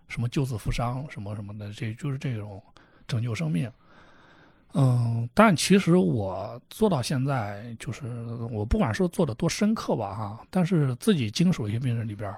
[0.10, 2.62] 什么救死扶伤，什么什么的，这就是这种
[3.08, 3.72] 拯救生命。
[4.74, 8.06] 嗯，但其实我做到现在，就是
[8.52, 12.36] 我不管说做的多深刻吧，哈，但是自己经手一些病人里边，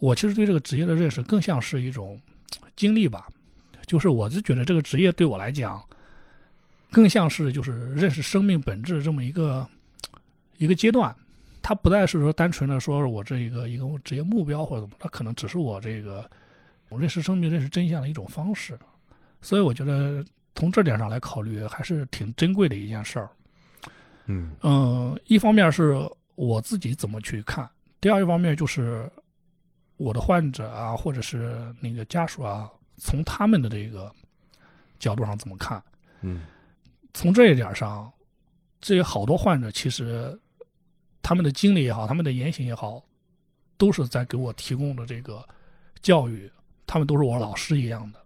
[0.00, 2.20] 我其实对这个职业的认识更像是一种
[2.74, 3.28] 经历吧，
[3.86, 5.80] 就是我就觉得这个职业对我来讲，
[6.96, 9.68] 更像是就是认识生命本质这么一个
[10.56, 11.14] 一个阶段，
[11.60, 16.24] 它不再是说单纯的说我这一个一个职业目标或者怎么，它可能只是我这个
[16.88, 18.78] 我认识生命、认识真相的一种方式。
[19.42, 20.24] 所以我觉得
[20.54, 23.28] 从这点上来考虑，还是挺珍贵的一件事儿。
[24.24, 26.00] 嗯嗯，一方面是
[26.34, 27.68] 我自己怎么去看，
[28.00, 29.06] 第二一方面就是
[29.98, 34.10] 我的患者啊，或者是那个家属啊，从他们的这个
[34.98, 35.82] 角度上怎么看。
[36.22, 36.40] 嗯
[37.16, 38.12] 从这一点上，
[38.78, 40.38] 这些好多患者其实
[41.22, 43.02] 他们的经历也好，他们的言行也好，
[43.78, 45.42] 都是在给我提供的这个
[46.02, 46.48] 教育，
[46.86, 48.20] 他们都是我老师一样的。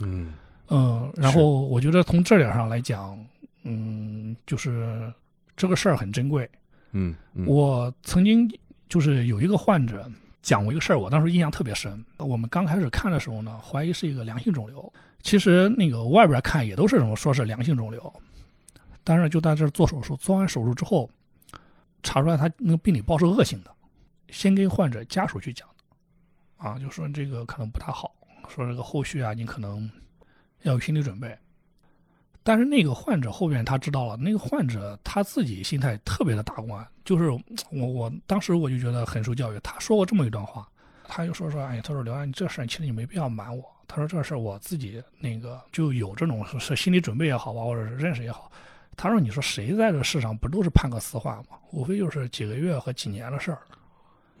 [0.00, 0.34] 嗯
[0.66, 3.16] 嗯，然后我觉得从这点上来讲，
[3.62, 5.12] 嗯，就是
[5.56, 6.50] 这个事儿很珍贵。
[6.90, 8.50] 嗯嗯，我曾经
[8.88, 10.10] 就是有一个患者
[10.42, 12.04] 讲过一个事儿，我当时印象特别深。
[12.18, 18.12] 我们刚开始看的时候呢，怀疑是一个良性肿瘤，其实那个外边看也都是什么说是良性肿瘤，
[19.04, 21.10] 但是就在这做手术，做完手术之后，
[22.02, 23.70] 查出来他那个病理报是恶性的，
[24.28, 28.14] 先跟患者家属去讲的，啊，就说这个可能不大好，
[28.48, 29.90] 说这个后续啊，你可能
[30.62, 31.36] 要有心理准备。
[32.44, 37.30] 但是那个患者后面他知道了，那个患者他自己心态特别的大观，就是
[37.70, 39.60] 我我当时我就觉得很受教育。
[39.60, 40.68] 他说过这么一段话，
[41.04, 43.64] 他就说说，哎，他说刘安，你这事其实你没必要瞒我。
[43.86, 48.50] 他说这事我自己那个就有这种是心理准备也好吧，或者是认识也好。
[48.96, 51.56] 他说你说谁在这世上不都是判个死缓吗？
[51.72, 53.58] 无非就是几个月和几年的事儿。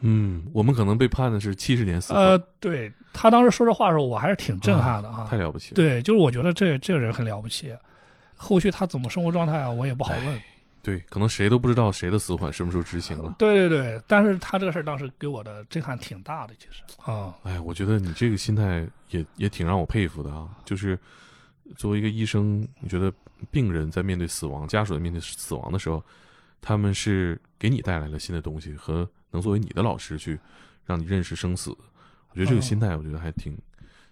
[0.00, 5.28] 嗯，我们可能被判的是七十年死缓，呃，对他当时说这话的时候，我还是挺震撼的啊。
[5.30, 5.76] 太了不起了。
[5.76, 7.72] 对，就是我觉得这这个人很了不起。
[8.34, 10.40] 后续他怎么生活状态啊，我也不好问。
[10.82, 13.36] 对，可能谁都不知道谁的死缓什么时候执行了。
[13.38, 20.48] 对对对，但是他这个事儿当时给我的震撼挺大的，其实啊，哎，我觉得你这个心态也也挺让我佩服的啊。
[20.64, 20.98] 就是
[21.76, 23.12] 作为一个医生，你觉得
[23.50, 26.02] 病人在面对死亡、家属在面对死亡的时候，
[26.60, 30.38] 他们是给你带来了新的东西，和能作为你的老师去
[30.84, 31.70] 让你认识生死。
[32.30, 33.56] 我觉得这个心态，我觉得还挺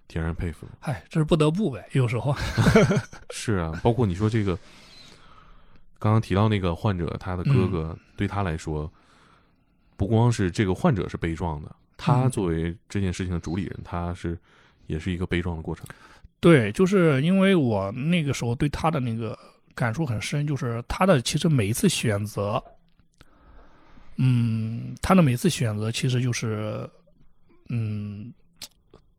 [0.08, 0.72] 挺让人佩服的。
[0.80, 2.34] 嗨，这是不得不呗，有时候。
[3.30, 4.58] 是啊，包括你说这个，
[5.98, 8.92] 刚刚提到那个患者，他的哥哥对他来说，
[9.96, 14.38] 不光是这个患者是悲壮的，他作为这件事情的主理人，他是
[14.86, 15.86] 也是一个悲壮的过程。
[16.40, 19.38] 对，就是因为我那个时候对他的那个
[19.74, 22.62] 感触很深，就是他的其实每一次选择，
[24.16, 26.88] 嗯，他的每次选择其实就是，
[27.68, 28.32] 嗯，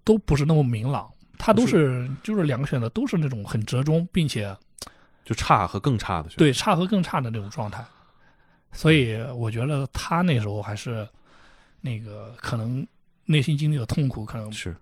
[0.03, 4.57] 都不是那么明朗，他都是就是两个选择都是那种很折中，并且
[5.24, 6.38] 就差和更差的选择。
[6.38, 7.86] 对差和更差的那种状态，
[8.72, 11.07] 所以我觉得他那时候还是
[11.82, 12.86] 那个可能
[13.26, 14.76] 内心经历的痛苦可能是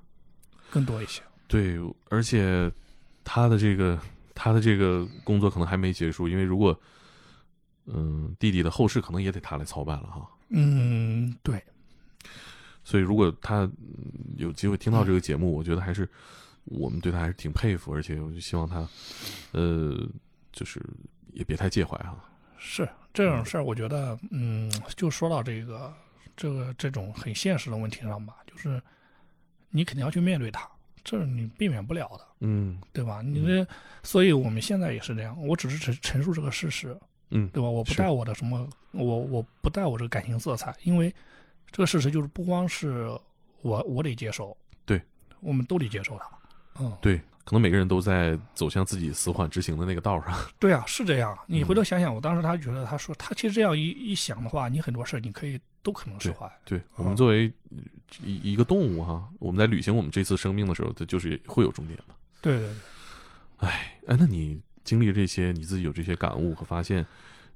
[0.70, 1.22] 更多一些。
[1.50, 1.78] 对，
[2.10, 2.72] 而且
[3.26, 4.00] 他的这个
[4.34, 6.80] 他的这个工作可能还没结束，因为如果
[7.88, 10.30] 嗯弟弟的后事可能也得他来操办了哈。
[10.50, 11.62] 嗯，对，
[12.84, 13.74] 所以如果他嗯
[14.38, 16.08] 有机会听到这个节目，我觉得还是
[16.66, 18.88] 我们对他还是挺佩服，而且我就希望他
[19.52, 20.08] 呃
[20.52, 20.80] 就是
[21.34, 22.16] 也别太介怀哈。
[22.58, 25.94] 是这种事儿，我觉得，嗯，就说到这个
[26.38, 28.82] 这个这种很现实的问题上吧，就是
[29.70, 30.70] 你肯定要去面对它，
[31.04, 33.22] 这是你避免不了的，嗯对吧？
[33.22, 33.68] 你这，
[34.04, 36.98] 所以我们现在也是这样，我只是陈陈述这个事实，
[37.32, 37.70] 嗯，对吧？
[37.70, 41.14] 我不带我的什么，我我不带我这个感情色彩，因为
[41.72, 43.08] 这个事实就是不光是
[43.62, 45.02] 我我得接受，对，
[45.42, 50.34] 我们都得接受它，嗯，对，可能每个人都在走向自己死缓执行的那个道上。
[50.60, 51.38] 对啊，是这样。
[51.48, 56.52] 你嗯回头想想，我当时他觉得，他说他其实这样一一想的话，你很多事你可以都可能是坏。
[56.66, 57.52] 对我们作为
[58.24, 62.16] 一一个动物哈，我们在履行我们这次生命的时候，它就是会有终点嘛。
[62.42, 62.76] 对对对，
[63.58, 67.06] 哎，哎，那你经历这些，你自己有这些感悟和发现，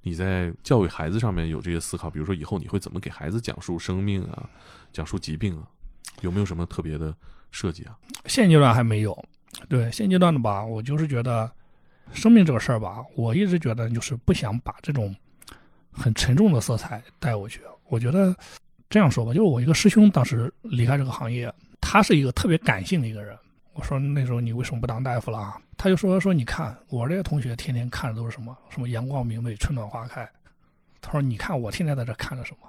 [0.02, 4.50] 你在教育孩子上面有这些思考，比如说以后你会怎么给孩子讲述生命啊，
[4.92, 5.68] 讲述疾病啊，
[6.22, 7.16] 有没有什么特别的
[7.52, 7.98] 设计啊？
[8.26, 9.18] 现阶段还没有。
[9.70, 11.50] 对现阶段的吧，我就是觉得
[12.12, 15.16] 生命这个事儿吧，我一直觉得就是不想把这种
[15.92, 17.62] 很沉重的色彩带过去。
[17.94, 18.36] 我觉得
[18.90, 23.38] 这样说吧，就是我一个师兄当时离开这个行业，他是一个特别感性的一个人。
[23.74, 25.62] 我说那时候你为什么不当大夫了啊？
[25.78, 30.28] 他就说说你看我这些同学天天看的都是什么什么阳光明媚春暖花开，
[31.02, 32.68] 他说你看我天天在这看着什么，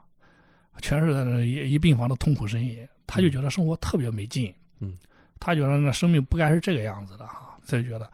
[0.83, 4.99] 全是在那一一病房的痛苦呻吟，他就觉得生活特别没劲，嗯，
[5.41, 8.11] 他觉得那生命不该是这个样子的哈，他就觉得。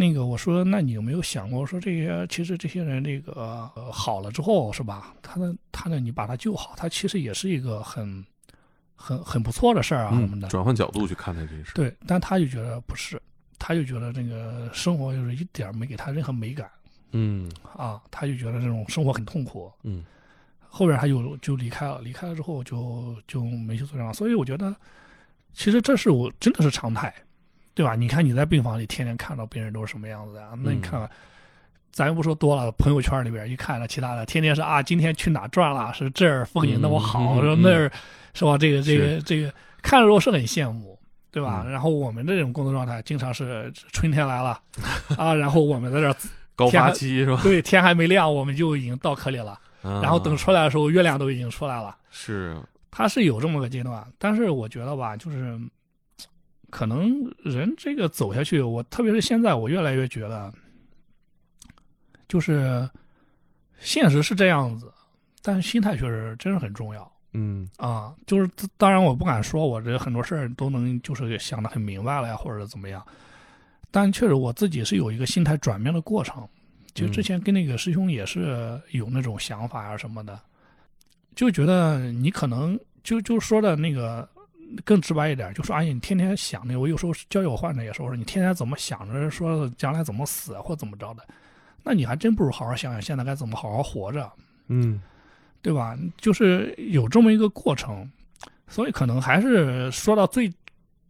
[0.00, 2.26] 那个我说，那你有没有想过说这些？
[2.28, 5.14] 其实这些人这个、呃、好了之后是吧？
[5.20, 8.24] 他的他呢，你把他救好，他其实也是一个很
[8.96, 10.48] 很很不错的事儿啊什么嗯，的。
[10.48, 11.72] 转换角度去看待这件事。
[11.74, 13.20] 对，但他就觉得不是，
[13.58, 16.70] 他就觉得这个生活就是一点没给他任何美感
[17.12, 19.70] 嗯啊，他就觉得这种生活很痛苦。
[19.82, 20.02] 嗯
[20.72, 24.74] 后边他就就离开了，离开了之后就就没去做这样，所以我觉得
[25.52, 27.12] 其实这是我真的是常态，
[27.74, 27.94] 对吧？
[27.94, 30.50] 你看你在病房里天天看到病人都是什么样子啊？
[30.62, 31.10] 那你嗯看看，
[31.92, 35.92] 咱又不说多了，朋友圈里边一看了其他的，天天是啊，今天去哪转了？
[35.94, 37.90] 是这儿风景那么好，那儿
[38.34, 38.58] 是吧？
[38.58, 39.52] 这个这个这个，
[39.82, 40.98] 看着时候是很羡慕。
[41.32, 41.62] 对吧？
[41.64, 44.60] 嗯然后我们这种工作状态，经常是春天来了，
[45.16, 46.16] 啊，然后我们在这儿，
[46.56, 47.38] 高天还发期是吧？
[47.40, 49.56] 对，天还没亮，我们就已经到科里了。
[49.80, 51.96] 然然后等出来的时候，月亮都已经出来了。
[52.10, 52.56] 是
[52.90, 55.56] 它是有这么个阶段，但是我觉得吧，就是
[56.70, 60.52] 可能人这个走下去，我特别是现在，我越来越觉得，
[62.28, 62.88] 就是
[63.78, 64.92] 现实是这样子，
[65.42, 68.14] 但是心态确实真是很重要嗯啊。
[68.26, 73.04] 就是当然，我不敢说我这很多事儿都能就是想得很明白了呀，或者怎么样，
[73.90, 76.48] 但确实我自己是有一个心态转变的过程。
[76.94, 80.38] 其实之前跟那个师兄也是有那种想法啊什么的，
[81.36, 84.28] 就觉得你可能就就说的那个
[84.84, 91.26] 更直白一点，就说哎呀，你天天想那，我有时候教育我患者也说，我说你天天怎么想着说将来怎么死或怎么着的，
[91.82, 94.30] 那你还真不如好好想想现在该怎么好好活着，
[94.68, 95.00] 嗯
[95.62, 95.98] 对吧？
[96.16, 98.10] 就是有这么一个过程，
[98.66, 100.50] 所以可能还是说到最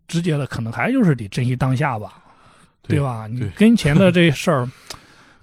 [0.08, 2.22] 直接的，可能还就是得珍惜当下吧，
[2.82, 3.28] 对对吧？
[3.28, 4.68] 你跟前的 这事儿，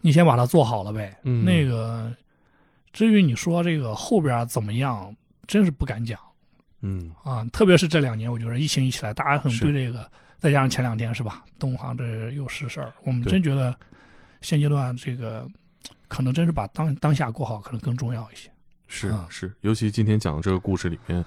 [0.01, 1.17] 你先把它做好了呗。
[1.23, 2.13] 嗯那个，
[2.91, 5.15] 至于你说这个后边怎么样，
[5.47, 6.19] 真是不敢讲
[6.81, 7.45] 嗯啊。
[7.51, 10.09] 特别是这两年，我觉得疫情一起来，大家很是对这个，
[10.39, 13.75] 再加上前两天是吧，东航这又是事儿，我们真觉得
[14.41, 15.47] 现阶段这个
[16.07, 18.49] 可能真是把当当下过好，可能更重要一些。
[18.87, 21.23] 是啊是，尤其今天讲的这个故事里面，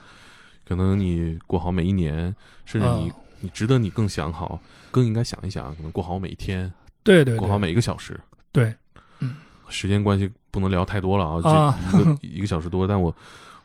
[0.66, 2.34] 可能你过好每一年，
[2.64, 4.58] 甚至你啊你值得你更想好，
[4.90, 6.72] 更应该想一想，可能过好每一天，
[7.02, 8.18] 对对过好每一个小时。
[8.52, 8.74] 对，
[9.18, 9.36] 嗯
[9.68, 13.14] 时间关系不能聊太多了啊，啊这一个一个小时多，但我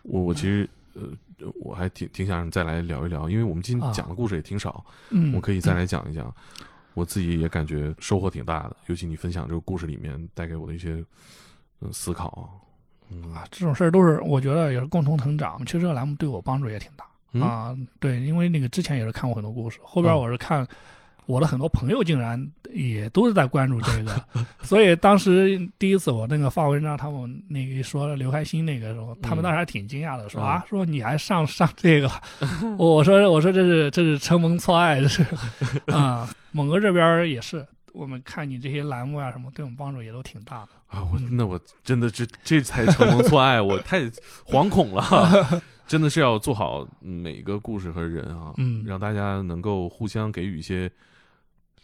[0.04, 1.04] 我我其实呃
[1.60, 6.34] 我还挺挺想再来聊一聊，因为我们今天啊讲的故事也挺少，嗯，我可以再来讲一讲，
[6.94, 11.04] 我自己也感觉收获挺大的，尤其你分享这个故事里面带给我的一些
[11.82, 12.50] 嗯思考，
[13.10, 15.58] 嗯啊，这种事儿都是我觉得也是共同成长。
[15.66, 17.78] 其实这个栏目对我帮助也挺大、嗯啊。
[18.00, 20.66] 对，因为那个之前也是看过很多故事，后边嗯我是看
[21.26, 22.40] 我的很多朋友竟然
[22.74, 24.26] 也都是在关注这个，
[24.62, 30.44] 所以当时第一次我那个发文章，他们那个说刘开心那个时候，他们当时还挺惊讶的，说嗯。
[30.44, 32.10] 啊，说你还上 上这个，
[32.78, 35.26] 我说我说这是这是承蒙错爱，这 是
[35.88, 37.66] 啊，猛哥这边也是。
[37.94, 40.70] 我们看你这些栏目啊什么，对我们帮助也都挺大的。
[40.88, 44.02] 啊，我那我真的这这才承蒙错爱，我太
[44.46, 48.84] 惶恐了，真的是要做好每个故事和人啊，嗯。
[48.86, 50.92] 让大家能够互相给予一些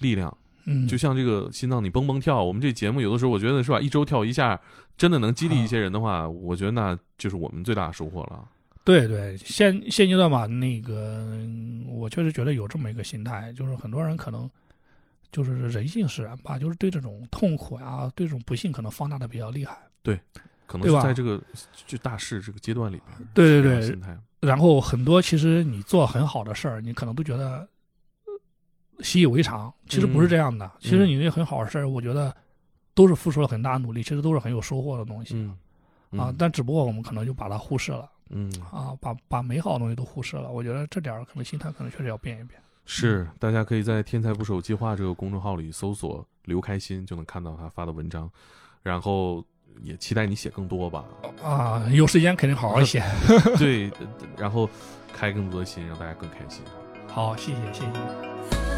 [0.02, 0.36] 力量。
[0.66, 4.60] 嗯，就像这个心脏你蹦蹦跳，我们这节目有的时候我觉得是吧，一周跳一下，
[4.97, 8.47] 真的能激励一些人的话，我觉得那就是我们最大的收获了。
[8.84, 14.49] 对对，现现阶段吧，那个嗯我确实觉得有这么一个心态，就是很多人可能
[15.32, 19.78] 就是人性使然吧，就是对这种痛苦啊，对这种不幸可能放大的比较厉害。
[20.04, 20.20] 对
[20.68, 21.41] 可能是在这个
[21.88, 27.68] 就大事这个阶段里边，对对对心态，然后很多其实你做很好的事儿，你可能都觉得呃
[29.04, 30.70] 习以为常，其实不是这样的。
[30.80, 32.36] 其实你那很好的事儿，我觉得
[32.93, 35.36] 都是付出了很大努力，其实都是很有收获的东西、
[36.12, 36.34] 嗯啊。
[36.38, 40.52] 但只不过我们可能就把它忽视了嗯，啊，把把美好的东西都忽视了。
[40.52, 42.62] 我觉得这点儿可能心态可能确实要变一变。
[42.86, 48.30] 是，大家可以在“天才捕手计划”这个公众号里搜索“刘开心”，就能看到他发的文章。
[48.84, 49.45] 然后
[49.84, 51.06] 也期待你写更多吧，
[51.43, 53.04] 啊，有时间肯定好好写。
[53.60, 54.68] 对，呃然后
[55.14, 56.64] 开更多的心，让大家更开心。
[57.08, 58.70] 好，谢谢谢谢。